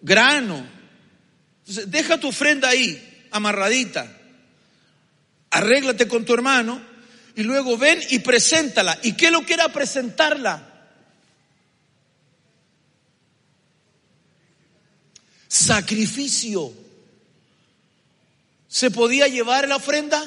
[0.00, 0.66] grano.
[1.60, 4.12] Entonces, deja tu ofrenda ahí, amarradita.
[5.50, 6.90] Arréglate con tu hermano
[7.34, 8.98] y luego ven y preséntala.
[9.02, 10.68] ¿Y qué lo que era presentarla?
[15.48, 16.74] Sacrificio.
[18.68, 20.22] ¿Se podía llevar la ofrenda?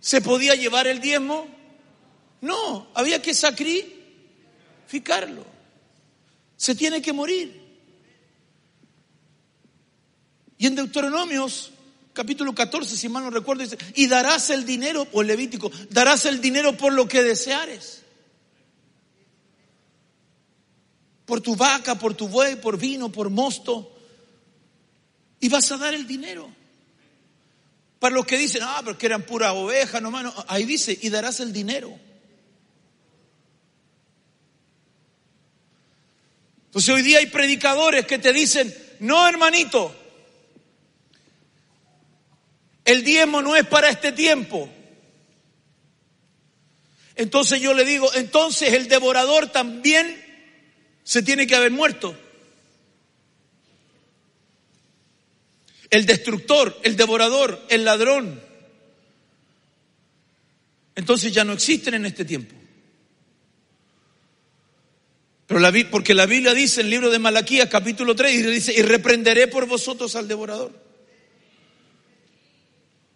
[0.00, 1.46] ¿Se podía llevar el diezmo?
[2.40, 5.46] No, había que sacrificarlo.
[6.56, 7.62] Se tiene que morir.
[10.58, 11.70] Y en Deuteronomios,
[12.12, 16.40] capítulo 14, si mal no recuerdo, dice, y darás el dinero, o Levítico, darás el
[16.40, 18.02] dinero por lo que deseares.
[21.24, 23.96] Por tu vaca, por tu buey, por vino, por mosto.
[25.40, 26.50] Y vas a dar el dinero.
[27.98, 30.34] Para los que dicen, ah, pero que eran pura oveja, no, mano.
[30.48, 31.96] Ahí dice, y darás el dinero.
[36.66, 39.94] Entonces hoy día hay predicadores que te dicen, no hermanito,
[42.84, 44.68] el diezmo no es para este tiempo.
[47.14, 50.20] Entonces yo le digo, entonces el devorador también
[51.04, 52.16] se tiene que haber muerto.
[55.90, 58.40] El destructor, el devorador, el ladrón.
[60.94, 62.54] Entonces ya no existen en este tiempo.
[65.90, 69.48] porque la Biblia dice en el libro de Malaquías capítulo 3, y dice, y reprenderé
[69.48, 70.81] por vosotros al devorador.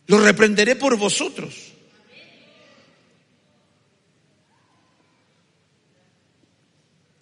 [0.07, 1.72] Lo reprenderé por vosotros.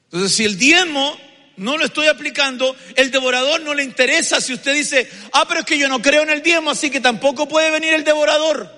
[0.07, 1.19] Entonces, si el diezmo
[1.57, 5.67] no lo estoy aplicando, el devorador no le interesa si usted dice, ah, pero es
[5.67, 8.71] que yo no creo en el diezmo, así que tampoco puede venir el devorador.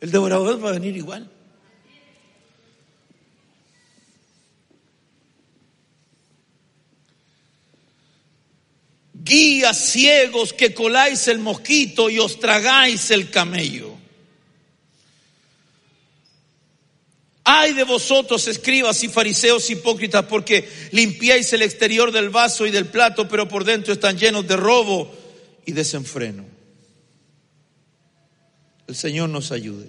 [0.00, 1.30] El devorador va a venir igual.
[9.26, 13.94] Guías ciegos que coláis el mosquito y os tragáis el camello.
[17.44, 22.86] Ay de vosotros, escribas y fariseos hipócritas, porque limpiáis el exterior del vaso y del
[22.86, 25.12] plato, pero por dentro están llenos de robo
[25.64, 26.44] y desenfreno.
[28.88, 29.88] El Señor nos ayude.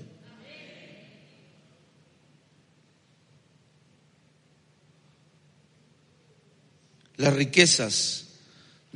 [7.16, 8.27] Las riquezas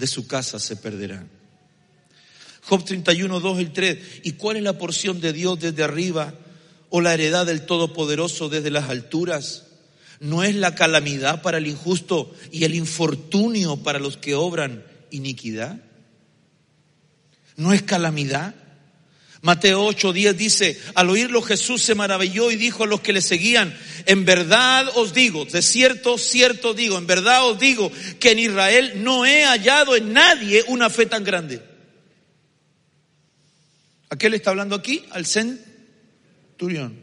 [0.01, 1.29] de su casa se perderán.
[2.63, 3.97] Job 31, 2 y 3.
[4.23, 6.33] ¿Y cuál es la porción de Dios desde arriba
[6.89, 9.67] o la heredad del Todopoderoso desde las alturas?
[10.19, 15.79] ¿No es la calamidad para el injusto y el infortunio para los que obran iniquidad?
[17.55, 18.55] ¿No es calamidad?
[19.41, 23.21] Mateo 8, 10 dice, al oírlo Jesús se maravilló y dijo a los que le
[23.21, 23.75] seguían,
[24.05, 29.03] en verdad os digo, de cierto, cierto digo, en verdad os digo que en Israel
[29.03, 31.59] no he hallado en nadie una fe tan grande.
[34.09, 35.05] ¿A qué le está hablando aquí?
[35.09, 37.01] Al centurión.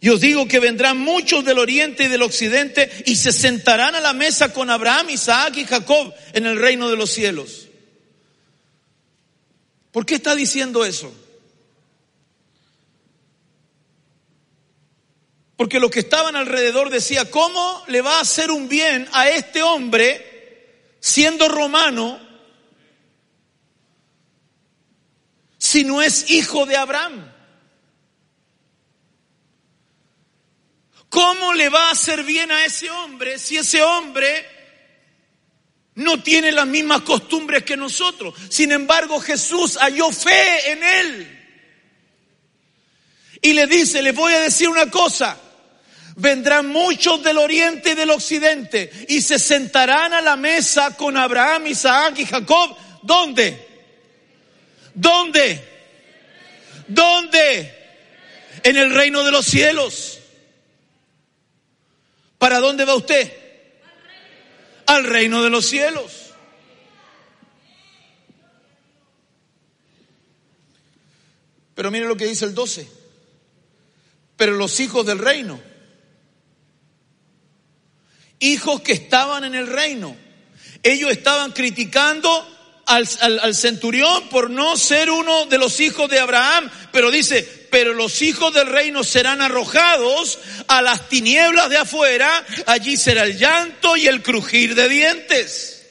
[0.00, 4.00] Y os digo que vendrán muchos del oriente y del occidente y se sentarán a
[4.00, 7.65] la mesa con Abraham, Isaac y Jacob en el reino de los cielos.
[9.96, 11.10] ¿Por qué está diciendo eso?
[15.56, 19.62] Porque los que estaban alrededor decía, ¿cómo le va a hacer un bien a este
[19.62, 22.20] hombre siendo romano
[25.56, 27.32] si no es hijo de Abraham?
[31.08, 34.55] ¿Cómo le va a hacer bien a ese hombre si ese hombre
[35.96, 38.34] no tiene las mismas costumbres que nosotros.
[38.50, 41.40] Sin embargo, Jesús halló fe en él.
[43.42, 45.38] Y le dice, le voy a decir una cosa,
[46.16, 51.66] vendrán muchos del oriente y del occidente y se sentarán a la mesa con Abraham,
[51.68, 52.76] Isaac y Jacob.
[53.02, 53.66] ¿Dónde?
[54.94, 55.64] ¿Dónde?
[56.88, 57.74] ¿Dónde?
[58.62, 60.18] En el reino de los cielos.
[62.36, 63.45] ¿Para dónde va usted?
[64.86, 66.32] Al reino de los cielos.
[71.74, 72.88] Pero mire lo que dice el 12.
[74.36, 75.60] Pero los hijos del reino,
[78.38, 80.16] hijos que estaban en el reino,
[80.82, 82.30] Ellos estaban criticando
[82.86, 88.22] al, centurión por no ser uno de los hijos de Abraham, pero dice, pero los
[88.22, 94.06] hijos del reino serán arrojados a las tinieblas de afuera, allí será el llanto y
[94.06, 95.86] el crujir de dientes.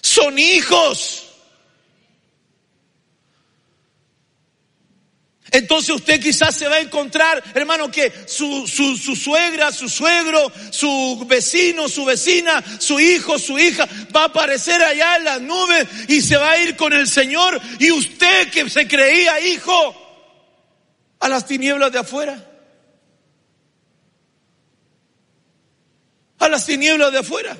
[0.00, 1.29] Son hijos.
[5.50, 10.52] Entonces usted quizás se va a encontrar, hermano, que su, su, su, suegra, su suegro,
[10.70, 15.86] su vecino, su vecina, su hijo, su hija, va a aparecer allá en las nubes
[16.08, 17.60] y se va a ir con el Señor.
[17.78, 19.96] Y usted que se creía hijo,
[21.20, 22.46] a las tinieblas de afuera.
[26.38, 27.56] A las tinieblas de afuera.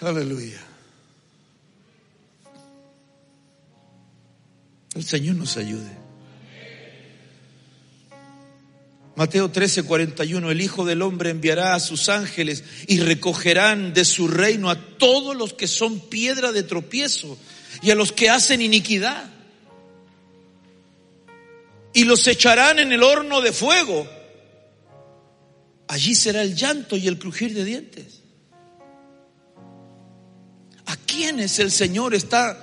[0.00, 0.60] Aleluya.
[4.94, 6.06] El Señor nos ayude.
[9.14, 14.28] Mateo 13, 41, el Hijo del Hombre enviará a sus ángeles y recogerán de su
[14.28, 17.38] reino a todos los que son piedra de tropiezo
[17.80, 19.30] y a los que hacen iniquidad.
[21.94, 24.06] Y los echarán en el horno de fuego.
[25.88, 28.22] Allí será el llanto y el crujir de dientes.
[31.16, 32.58] ¿A quiénes el Señor está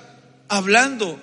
[0.48, 1.18] hablando?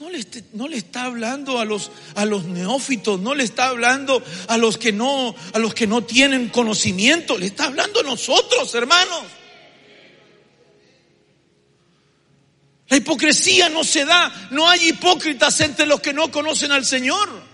[0.00, 4.20] No le, no le, está hablando a los, a los neófitos, no le está hablando
[4.48, 8.74] a los que no, a los que no tienen conocimiento, le está hablando a nosotros,
[8.74, 9.22] hermanos.
[12.88, 17.53] La hipocresía no se da, no hay hipócritas entre los que no conocen al Señor.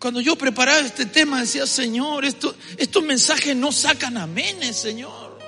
[0.00, 5.38] Cuando yo preparaba este tema decía, Señor, esto, estos mensajes no sacan amenes, Señor.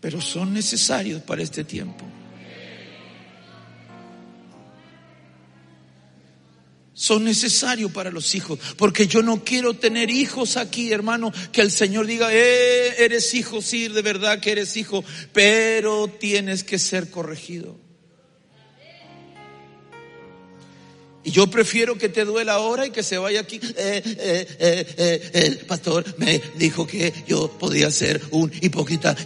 [0.00, 2.04] Pero son necesarios para este tiempo.
[6.98, 8.58] son necesarios para los hijos.
[8.78, 13.60] Porque yo no quiero tener hijos aquí, hermano, que el Señor diga, eh, eres hijo,
[13.60, 15.04] sí, de verdad que eres hijo,
[15.34, 17.85] pero tienes que ser corregido.
[21.26, 23.56] Y yo prefiero que te duela ahora y que se vaya aquí.
[23.60, 29.16] Eh, eh, eh, el pastor me dijo que yo podía ser un hipócrita.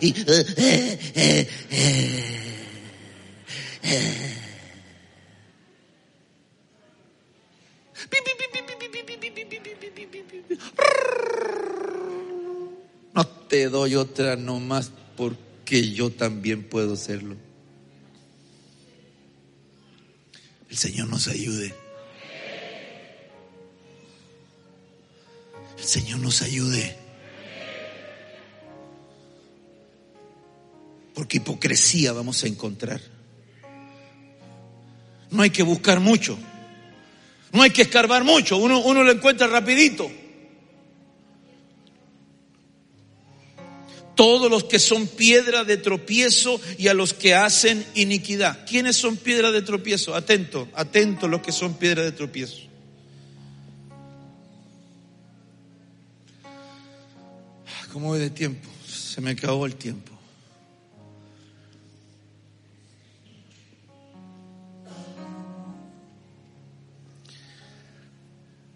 [13.13, 17.37] No te doy otra nomás porque yo también puedo serlo.
[20.71, 21.75] El Señor nos ayude.
[25.91, 26.97] Señor nos ayude.
[31.14, 33.01] Porque hipocresía vamos a encontrar.
[35.32, 36.38] No hay que buscar mucho.
[37.53, 38.57] No hay que escarbar mucho.
[38.59, 40.09] Uno, uno lo encuentra rapidito.
[44.14, 48.64] Todos los que son piedra de tropiezo y a los que hacen iniquidad.
[48.64, 50.14] ¿Quiénes son piedra de tropiezo?
[50.14, 52.70] Atento, atento los que son piedra de tropiezo.
[57.93, 58.68] ¿Cómo voy de tiempo?
[58.86, 60.12] Se me acabó el tiempo.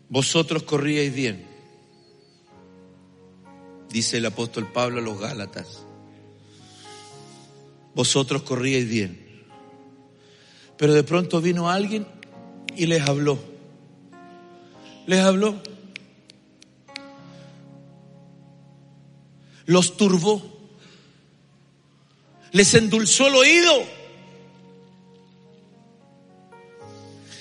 [0.08, 1.44] Vosotros corríais bien,
[3.88, 5.84] dice el apóstol Pablo a los Gálatas.
[7.94, 9.24] Vosotros corríais bien.
[10.76, 12.06] Pero de pronto vino alguien
[12.76, 13.38] y les habló.
[15.06, 15.60] Les habló
[19.66, 20.42] los turbó,
[22.52, 23.84] les endulzó el oído.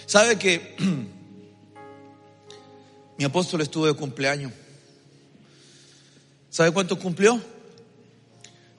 [0.05, 0.76] ¿Sabe que
[3.17, 4.51] mi apóstol estuvo de cumpleaños?
[6.49, 7.41] ¿Sabe cuánto cumplió?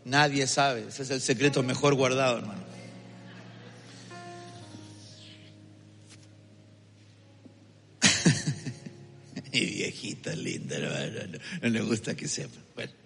[0.05, 2.63] Nadie sabe, ese es el secreto mejor guardado, hermano.
[9.53, 12.61] Mi viejita linda, hermano, no le gusta que sepa.
[12.75, 13.04] Bueno.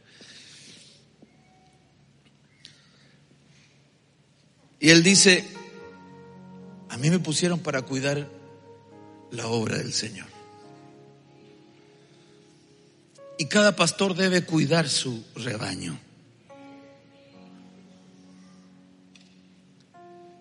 [4.88, 5.46] Y él dice,
[6.88, 8.26] a mí me pusieron para cuidar
[9.30, 10.28] la obra del Señor.
[13.36, 16.00] Y cada pastor debe cuidar su rebaño.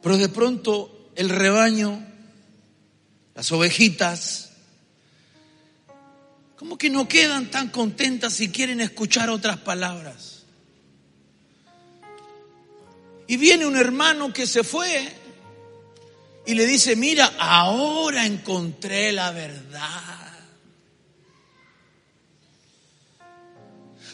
[0.02, 2.08] Pero de pronto el rebaño,
[3.36, 4.52] las ovejitas,
[6.56, 10.37] como que no quedan tan contentas si quieren escuchar otras palabras.
[13.28, 15.14] Y viene un hermano que se fue
[16.46, 20.28] y le dice, mira, ahora encontré la verdad.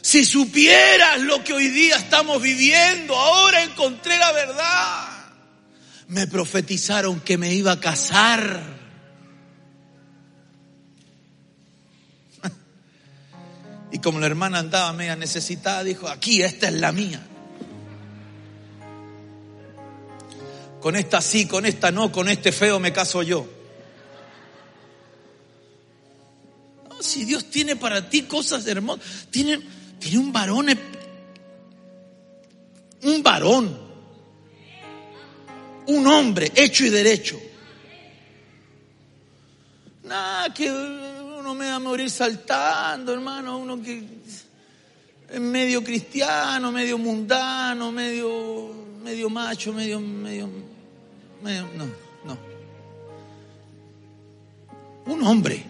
[0.01, 5.07] Si supieras lo que hoy día estamos viviendo, ahora encontré la verdad.
[6.07, 8.61] Me profetizaron que me iba a casar.
[13.91, 17.21] Y como la hermana andaba media necesitada, dijo, aquí, esta es la mía.
[20.83, 23.47] Con esta sí, con esta no, con este feo me caso yo.
[26.89, 29.61] No, si Dios tiene para ti cosas hermosas, tiene,
[29.97, 30.77] tiene un varón,
[33.03, 33.79] un varón,
[35.87, 37.39] un hombre hecho y derecho.
[40.03, 44.03] Nada, que uno me va a morir saltando, hermano, uno que
[45.29, 48.69] es medio cristiano, medio mundano, medio,
[49.01, 50.72] medio macho, medio, medio,
[51.43, 51.85] medio, no,
[52.25, 52.37] no.
[55.05, 55.63] Un hombre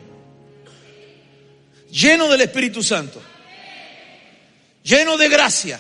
[1.90, 3.22] lleno del Espíritu Santo,
[4.84, 5.80] lleno de gracia,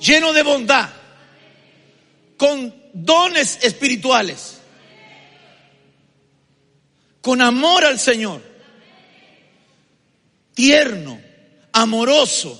[0.00, 0.88] lleno de bondad,
[2.36, 4.60] con dones espirituales
[7.24, 8.42] con amor al Señor,
[10.52, 11.18] tierno,
[11.72, 12.54] amoroso,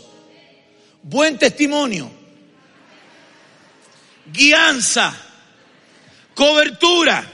[1.02, 2.10] buen testimonio,
[4.24, 5.14] guianza,
[6.34, 7.30] cobertura.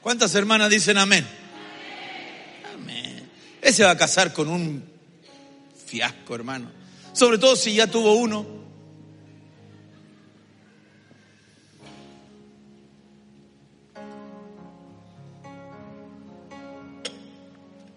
[0.00, 1.26] ¿Cuántas hermanas dicen amén?
[2.74, 3.30] Amén.
[3.60, 4.82] Ese va a casar con un
[5.86, 6.70] fiasco, hermano.
[7.12, 8.60] Sobre todo si ya tuvo uno.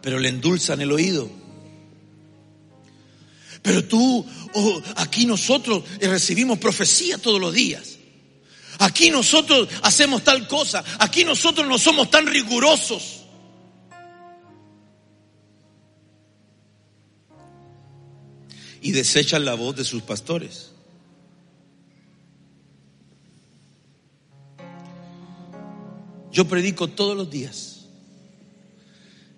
[0.03, 1.29] pero le endulzan el oído.
[3.61, 7.92] Pero tú, oh, aquí nosotros recibimos profecía todos los días.
[8.79, 10.83] Aquí nosotros hacemos tal cosa.
[10.99, 13.21] Aquí nosotros no somos tan rigurosos.
[18.81, 20.71] Y desechan la voz de sus pastores.
[26.31, 27.73] Yo predico todos los días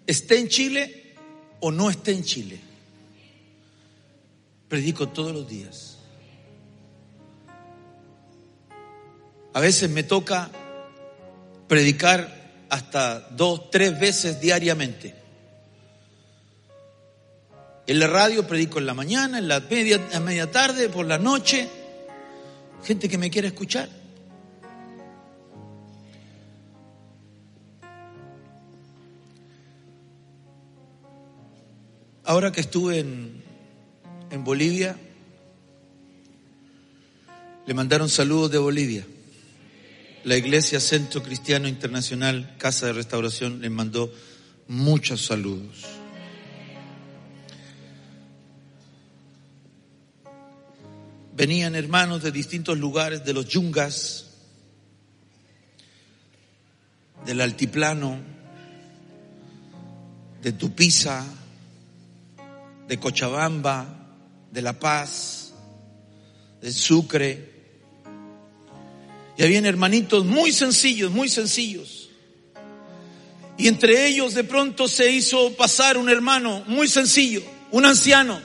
[0.08, 1.16] esté en Chile
[1.60, 2.60] o no esté en Chile.
[4.68, 5.95] Predico todos los días.
[9.56, 10.50] A veces me toca
[11.70, 15.16] predicar hasta dos, tres veces diariamente.
[17.88, 21.70] En la radio predico en la mañana, en la media, media tarde, por la noche.
[22.84, 23.88] Gente que me quiere escuchar.
[32.26, 33.42] Ahora que estuve en,
[34.32, 34.98] en Bolivia,
[37.66, 39.06] le mandaron saludos de Bolivia.
[40.26, 44.12] La Iglesia Centro Cristiano Internacional, Casa de Restauración, les mandó
[44.68, 45.86] muchos saludos.
[51.36, 54.32] Venían hermanos de distintos lugares, de los yungas,
[57.24, 58.18] del altiplano,
[60.42, 61.24] de Tupiza,
[62.88, 64.10] de Cochabamba,
[64.52, 65.54] de La Paz,
[66.64, 67.55] de Sucre.
[69.38, 72.10] Y habían hermanitos muy sencillos, muy sencillos.
[73.58, 78.42] Y entre ellos de pronto se hizo pasar un hermano muy sencillo, un anciano.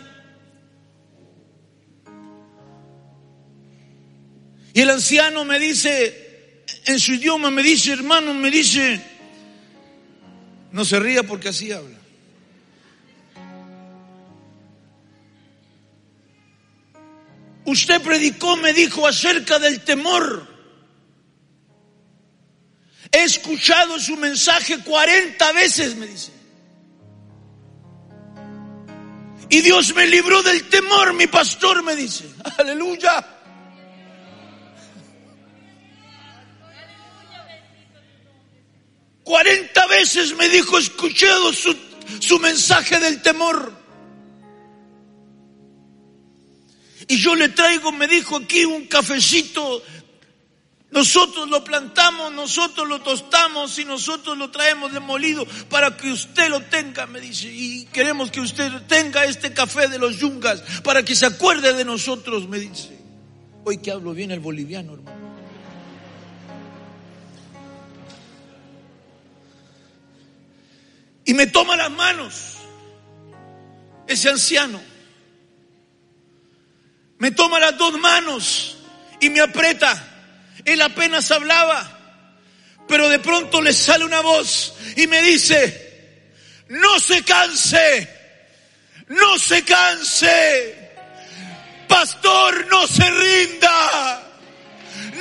[4.72, 9.01] Y el anciano me dice, en su idioma me dice, hermano, me dice,
[10.70, 11.99] no se ría porque así habla.
[17.64, 20.49] Usted predicó, me dijo, acerca del temor.
[23.13, 26.33] He escuchado su mensaje 40 veces, me dice.
[29.49, 32.25] Y Dios me libró del temor, mi pastor me dice.
[32.59, 33.27] Aleluya.
[39.25, 41.77] Cuarenta veces me dijo, escuchado su,
[42.21, 43.81] su mensaje del temor.
[47.09, 49.83] Y yo le traigo, me dijo aquí, un cafecito.
[50.91, 56.62] Nosotros lo plantamos, nosotros lo tostamos y nosotros lo traemos demolido para que usted lo
[56.62, 57.49] tenga, me dice.
[57.53, 61.84] Y queremos que usted tenga este café de los yungas para que se acuerde de
[61.84, 62.99] nosotros, me dice.
[63.64, 65.20] Hoy que hablo bien el boliviano, hermano.
[71.24, 72.55] Y me toma las manos
[74.09, 74.80] ese anciano.
[77.18, 78.76] Me toma las dos manos
[79.20, 80.10] y me aprieta.
[80.65, 81.99] Él apenas hablaba,
[82.89, 85.91] pero de pronto le sale una voz y me dice,
[86.69, 88.09] no se canse,
[89.09, 90.91] no se canse,
[91.89, 94.23] pastor, no se rinda,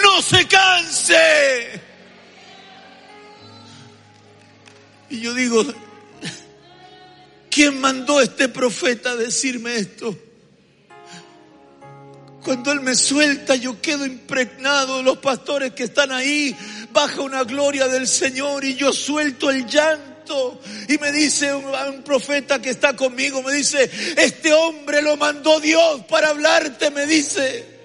[0.02, 1.82] no se canse.
[5.10, 5.66] Y yo digo,
[7.50, 10.29] ¿quién mandó a este profeta a decirme esto?
[12.44, 15.04] Cuando Él me suelta, yo quedo impregnado.
[15.04, 16.56] Los pastores que están ahí,
[16.92, 20.62] baja una gloria del Señor y yo suelto el llanto.
[20.88, 25.60] Y me dice un, un, profeta que está conmigo, me dice, este hombre lo mandó
[25.60, 27.80] Dios para hablarte, me dice.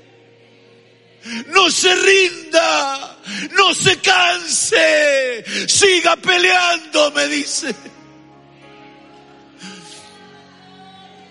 [1.47, 3.19] No se rinda,
[3.57, 7.75] no se canse, siga peleando, me dice.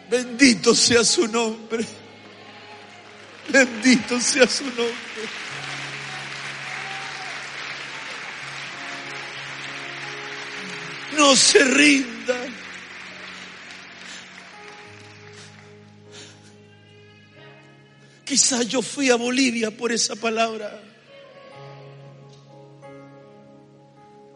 [0.09, 2.02] Bendito sea su nombre.
[3.49, 4.93] Bendito sea su nombre.
[11.17, 12.35] No se rinda.
[18.25, 20.81] Quizás yo fui a Bolivia por esa palabra.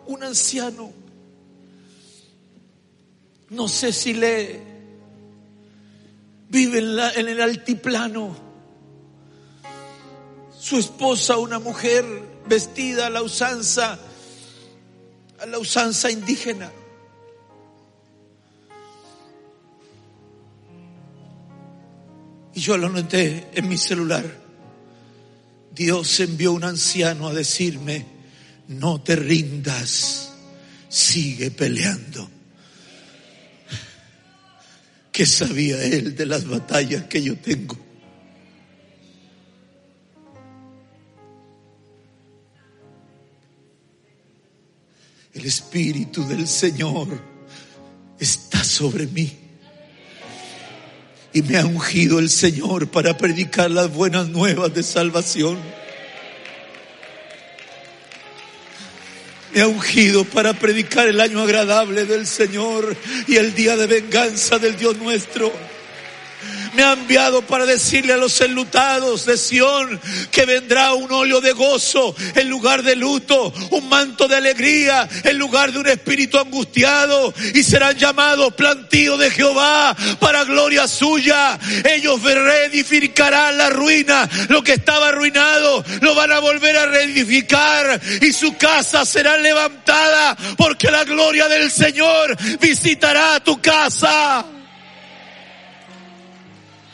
[0.06, 0.94] Un anciano,
[3.50, 4.60] no sé si lee,
[6.50, 8.47] vive en, la, en el altiplano
[10.68, 12.04] su esposa, una mujer
[12.46, 13.98] vestida a la usanza,
[15.40, 16.70] a la usanza indígena.
[22.54, 24.26] Y yo lo noté en mi celular.
[25.74, 28.06] Dios envió un anciano a decirme,
[28.68, 30.34] no te rindas,
[30.90, 32.30] sigue peleando.
[35.14, 37.87] ¿Qué sabía él de las batallas que yo tengo?
[45.38, 47.08] El Espíritu del Señor
[48.20, 49.32] está sobre mí.
[51.32, 55.60] Y me ha ungido el Señor para predicar las buenas nuevas de salvación.
[59.54, 64.58] Me ha ungido para predicar el año agradable del Señor y el día de venganza
[64.58, 65.54] del Dios nuestro
[66.78, 70.00] me ha enviado para decirle a los enlutados de Sión
[70.30, 75.40] que vendrá un óleo de gozo en lugar de luto, un manto de alegría en
[75.40, 81.58] lugar de un espíritu angustiado y serán llamados plantío de Jehová para gloria suya.
[81.84, 88.32] Ellos reedificarán la ruina, lo que estaba arruinado, lo van a volver a reedificar y
[88.32, 94.46] su casa será levantada porque la gloria del Señor visitará tu casa.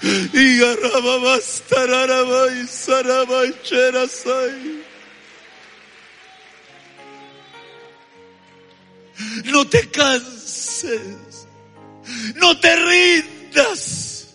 [0.03, 0.59] Y
[9.45, 11.47] No te canses.
[12.35, 14.33] No te rindas.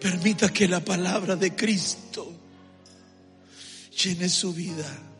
[0.00, 2.32] Permita que la palabra de Cristo
[4.02, 5.15] llene su vida.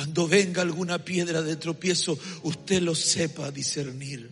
[0.00, 4.30] Cuando venga alguna piedra de tropiezo, usted lo sepa discernir.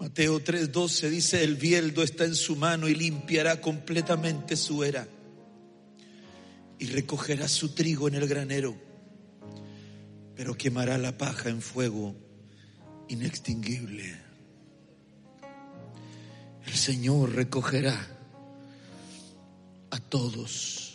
[0.00, 5.06] Mateo 3:12 dice, el bieldo está en su mano y limpiará completamente su era
[6.80, 8.76] y recogerá su trigo en el granero,
[10.34, 12.16] pero quemará la paja en fuego
[13.06, 14.20] inextinguible.
[16.66, 18.04] El Señor recogerá
[19.92, 20.87] a todos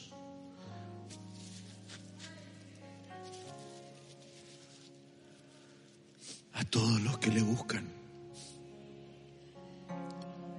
[6.54, 7.88] a todos los que le buscan,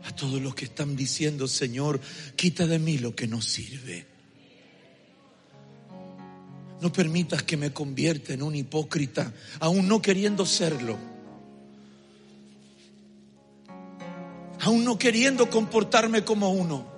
[0.05, 2.01] a todos los que están diciendo, Señor,
[2.37, 4.07] quita de mí lo que no sirve.
[6.81, 10.99] No permitas que me convierta en un hipócrita, aún no queriendo serlo.
[14.61, 16.93] Aún no queriendo comportarme como uno.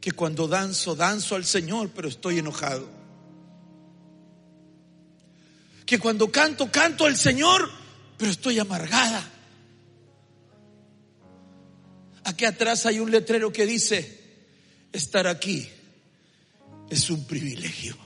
[0.00, 2.93] Que cuando danzo, danzo al Señor, pero estoy enojado
[5.86, 7.70] que cuando canto, canto al Señor,
[8.16, 9.30] pero estoy amargada.
[12.24, 14.20] Aquí atrás hay un letrero que dice,
[14.92, 15.68] estar aquí
[16.88, 17.96] es un privilegio.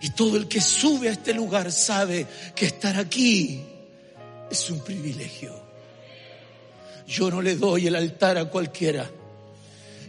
[0.00, 2.26] Y todo el que sube a este lugar sabe
[2.56, 3.64] que estar aquí
[4.50, 5.54] es un privilegio.
[7.06, 9.08] Yo no le doy el altar a cualquiera.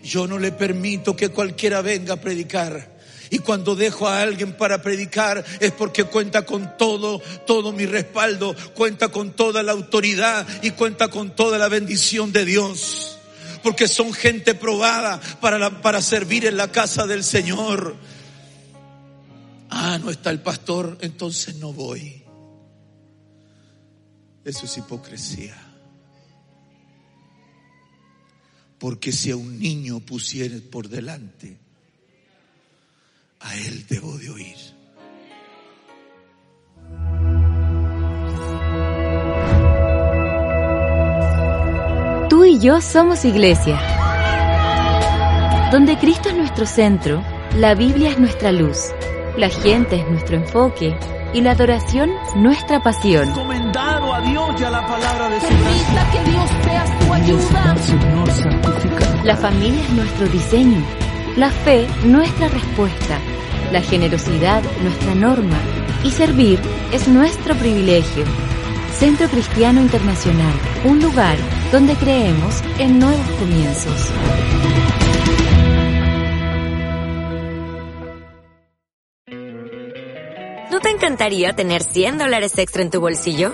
[0.04, 2.93] Yo no le permito que cualquiera venga a predicar.
[3.30, 8.56] Y cuando dejo a alguien para predicar es porque cuenta con todo, todo mi respaldo,
[8.74, 13.18] cuenta con toda la autoridad y cuenta con toda la bendición de Dios.
[13.64, 17.96] Porque son gente probada para, para servir en la casa del Señor.
[19.70, 22.24] Ah, no está el pastor, entonces no voy.
[24.44, 25.56] Eso es hipocresía.
[28.78, 31.58] Porque si a un niño pusieres por delante,
[33.44, 34.58] a él debo de oír.
[42.30, 43.80] Tú y yo somos iglesia.
[45.72, 47.24] Donde Cristo es nuestro centro,
[47.58, 48.92] la Biblia es nuestra luz,
[49.38, 50.96] la gente es nuestro enfoque
[51.34, 53.30] y la adoración nuestra pasión.
[53.30, 57.78] Encomendado a Dios y a la palabra de su Permita que Dios sea tu ayuda.
[57.78, 59.24] Señor, santifica.
[59.24, 60.84] La familia es nuestro diseño,
[61.36, 63.20] la fe nuestra respuesta,
[63.72, 65.58] la generosidad nuestra norma
[66.04, 66.60] y servir
[66.92, 68.24] es nuestro privilegio.
[68.94, 70.54] Centro Cristiano Internacional,
[70.86, 71.38] un lugar
[71.72, 74.12] donde creemos en nuevos comienzos.
[80.72, 83.54] ¿No te encantaría tener 100 dólares extra en tu bolsillo?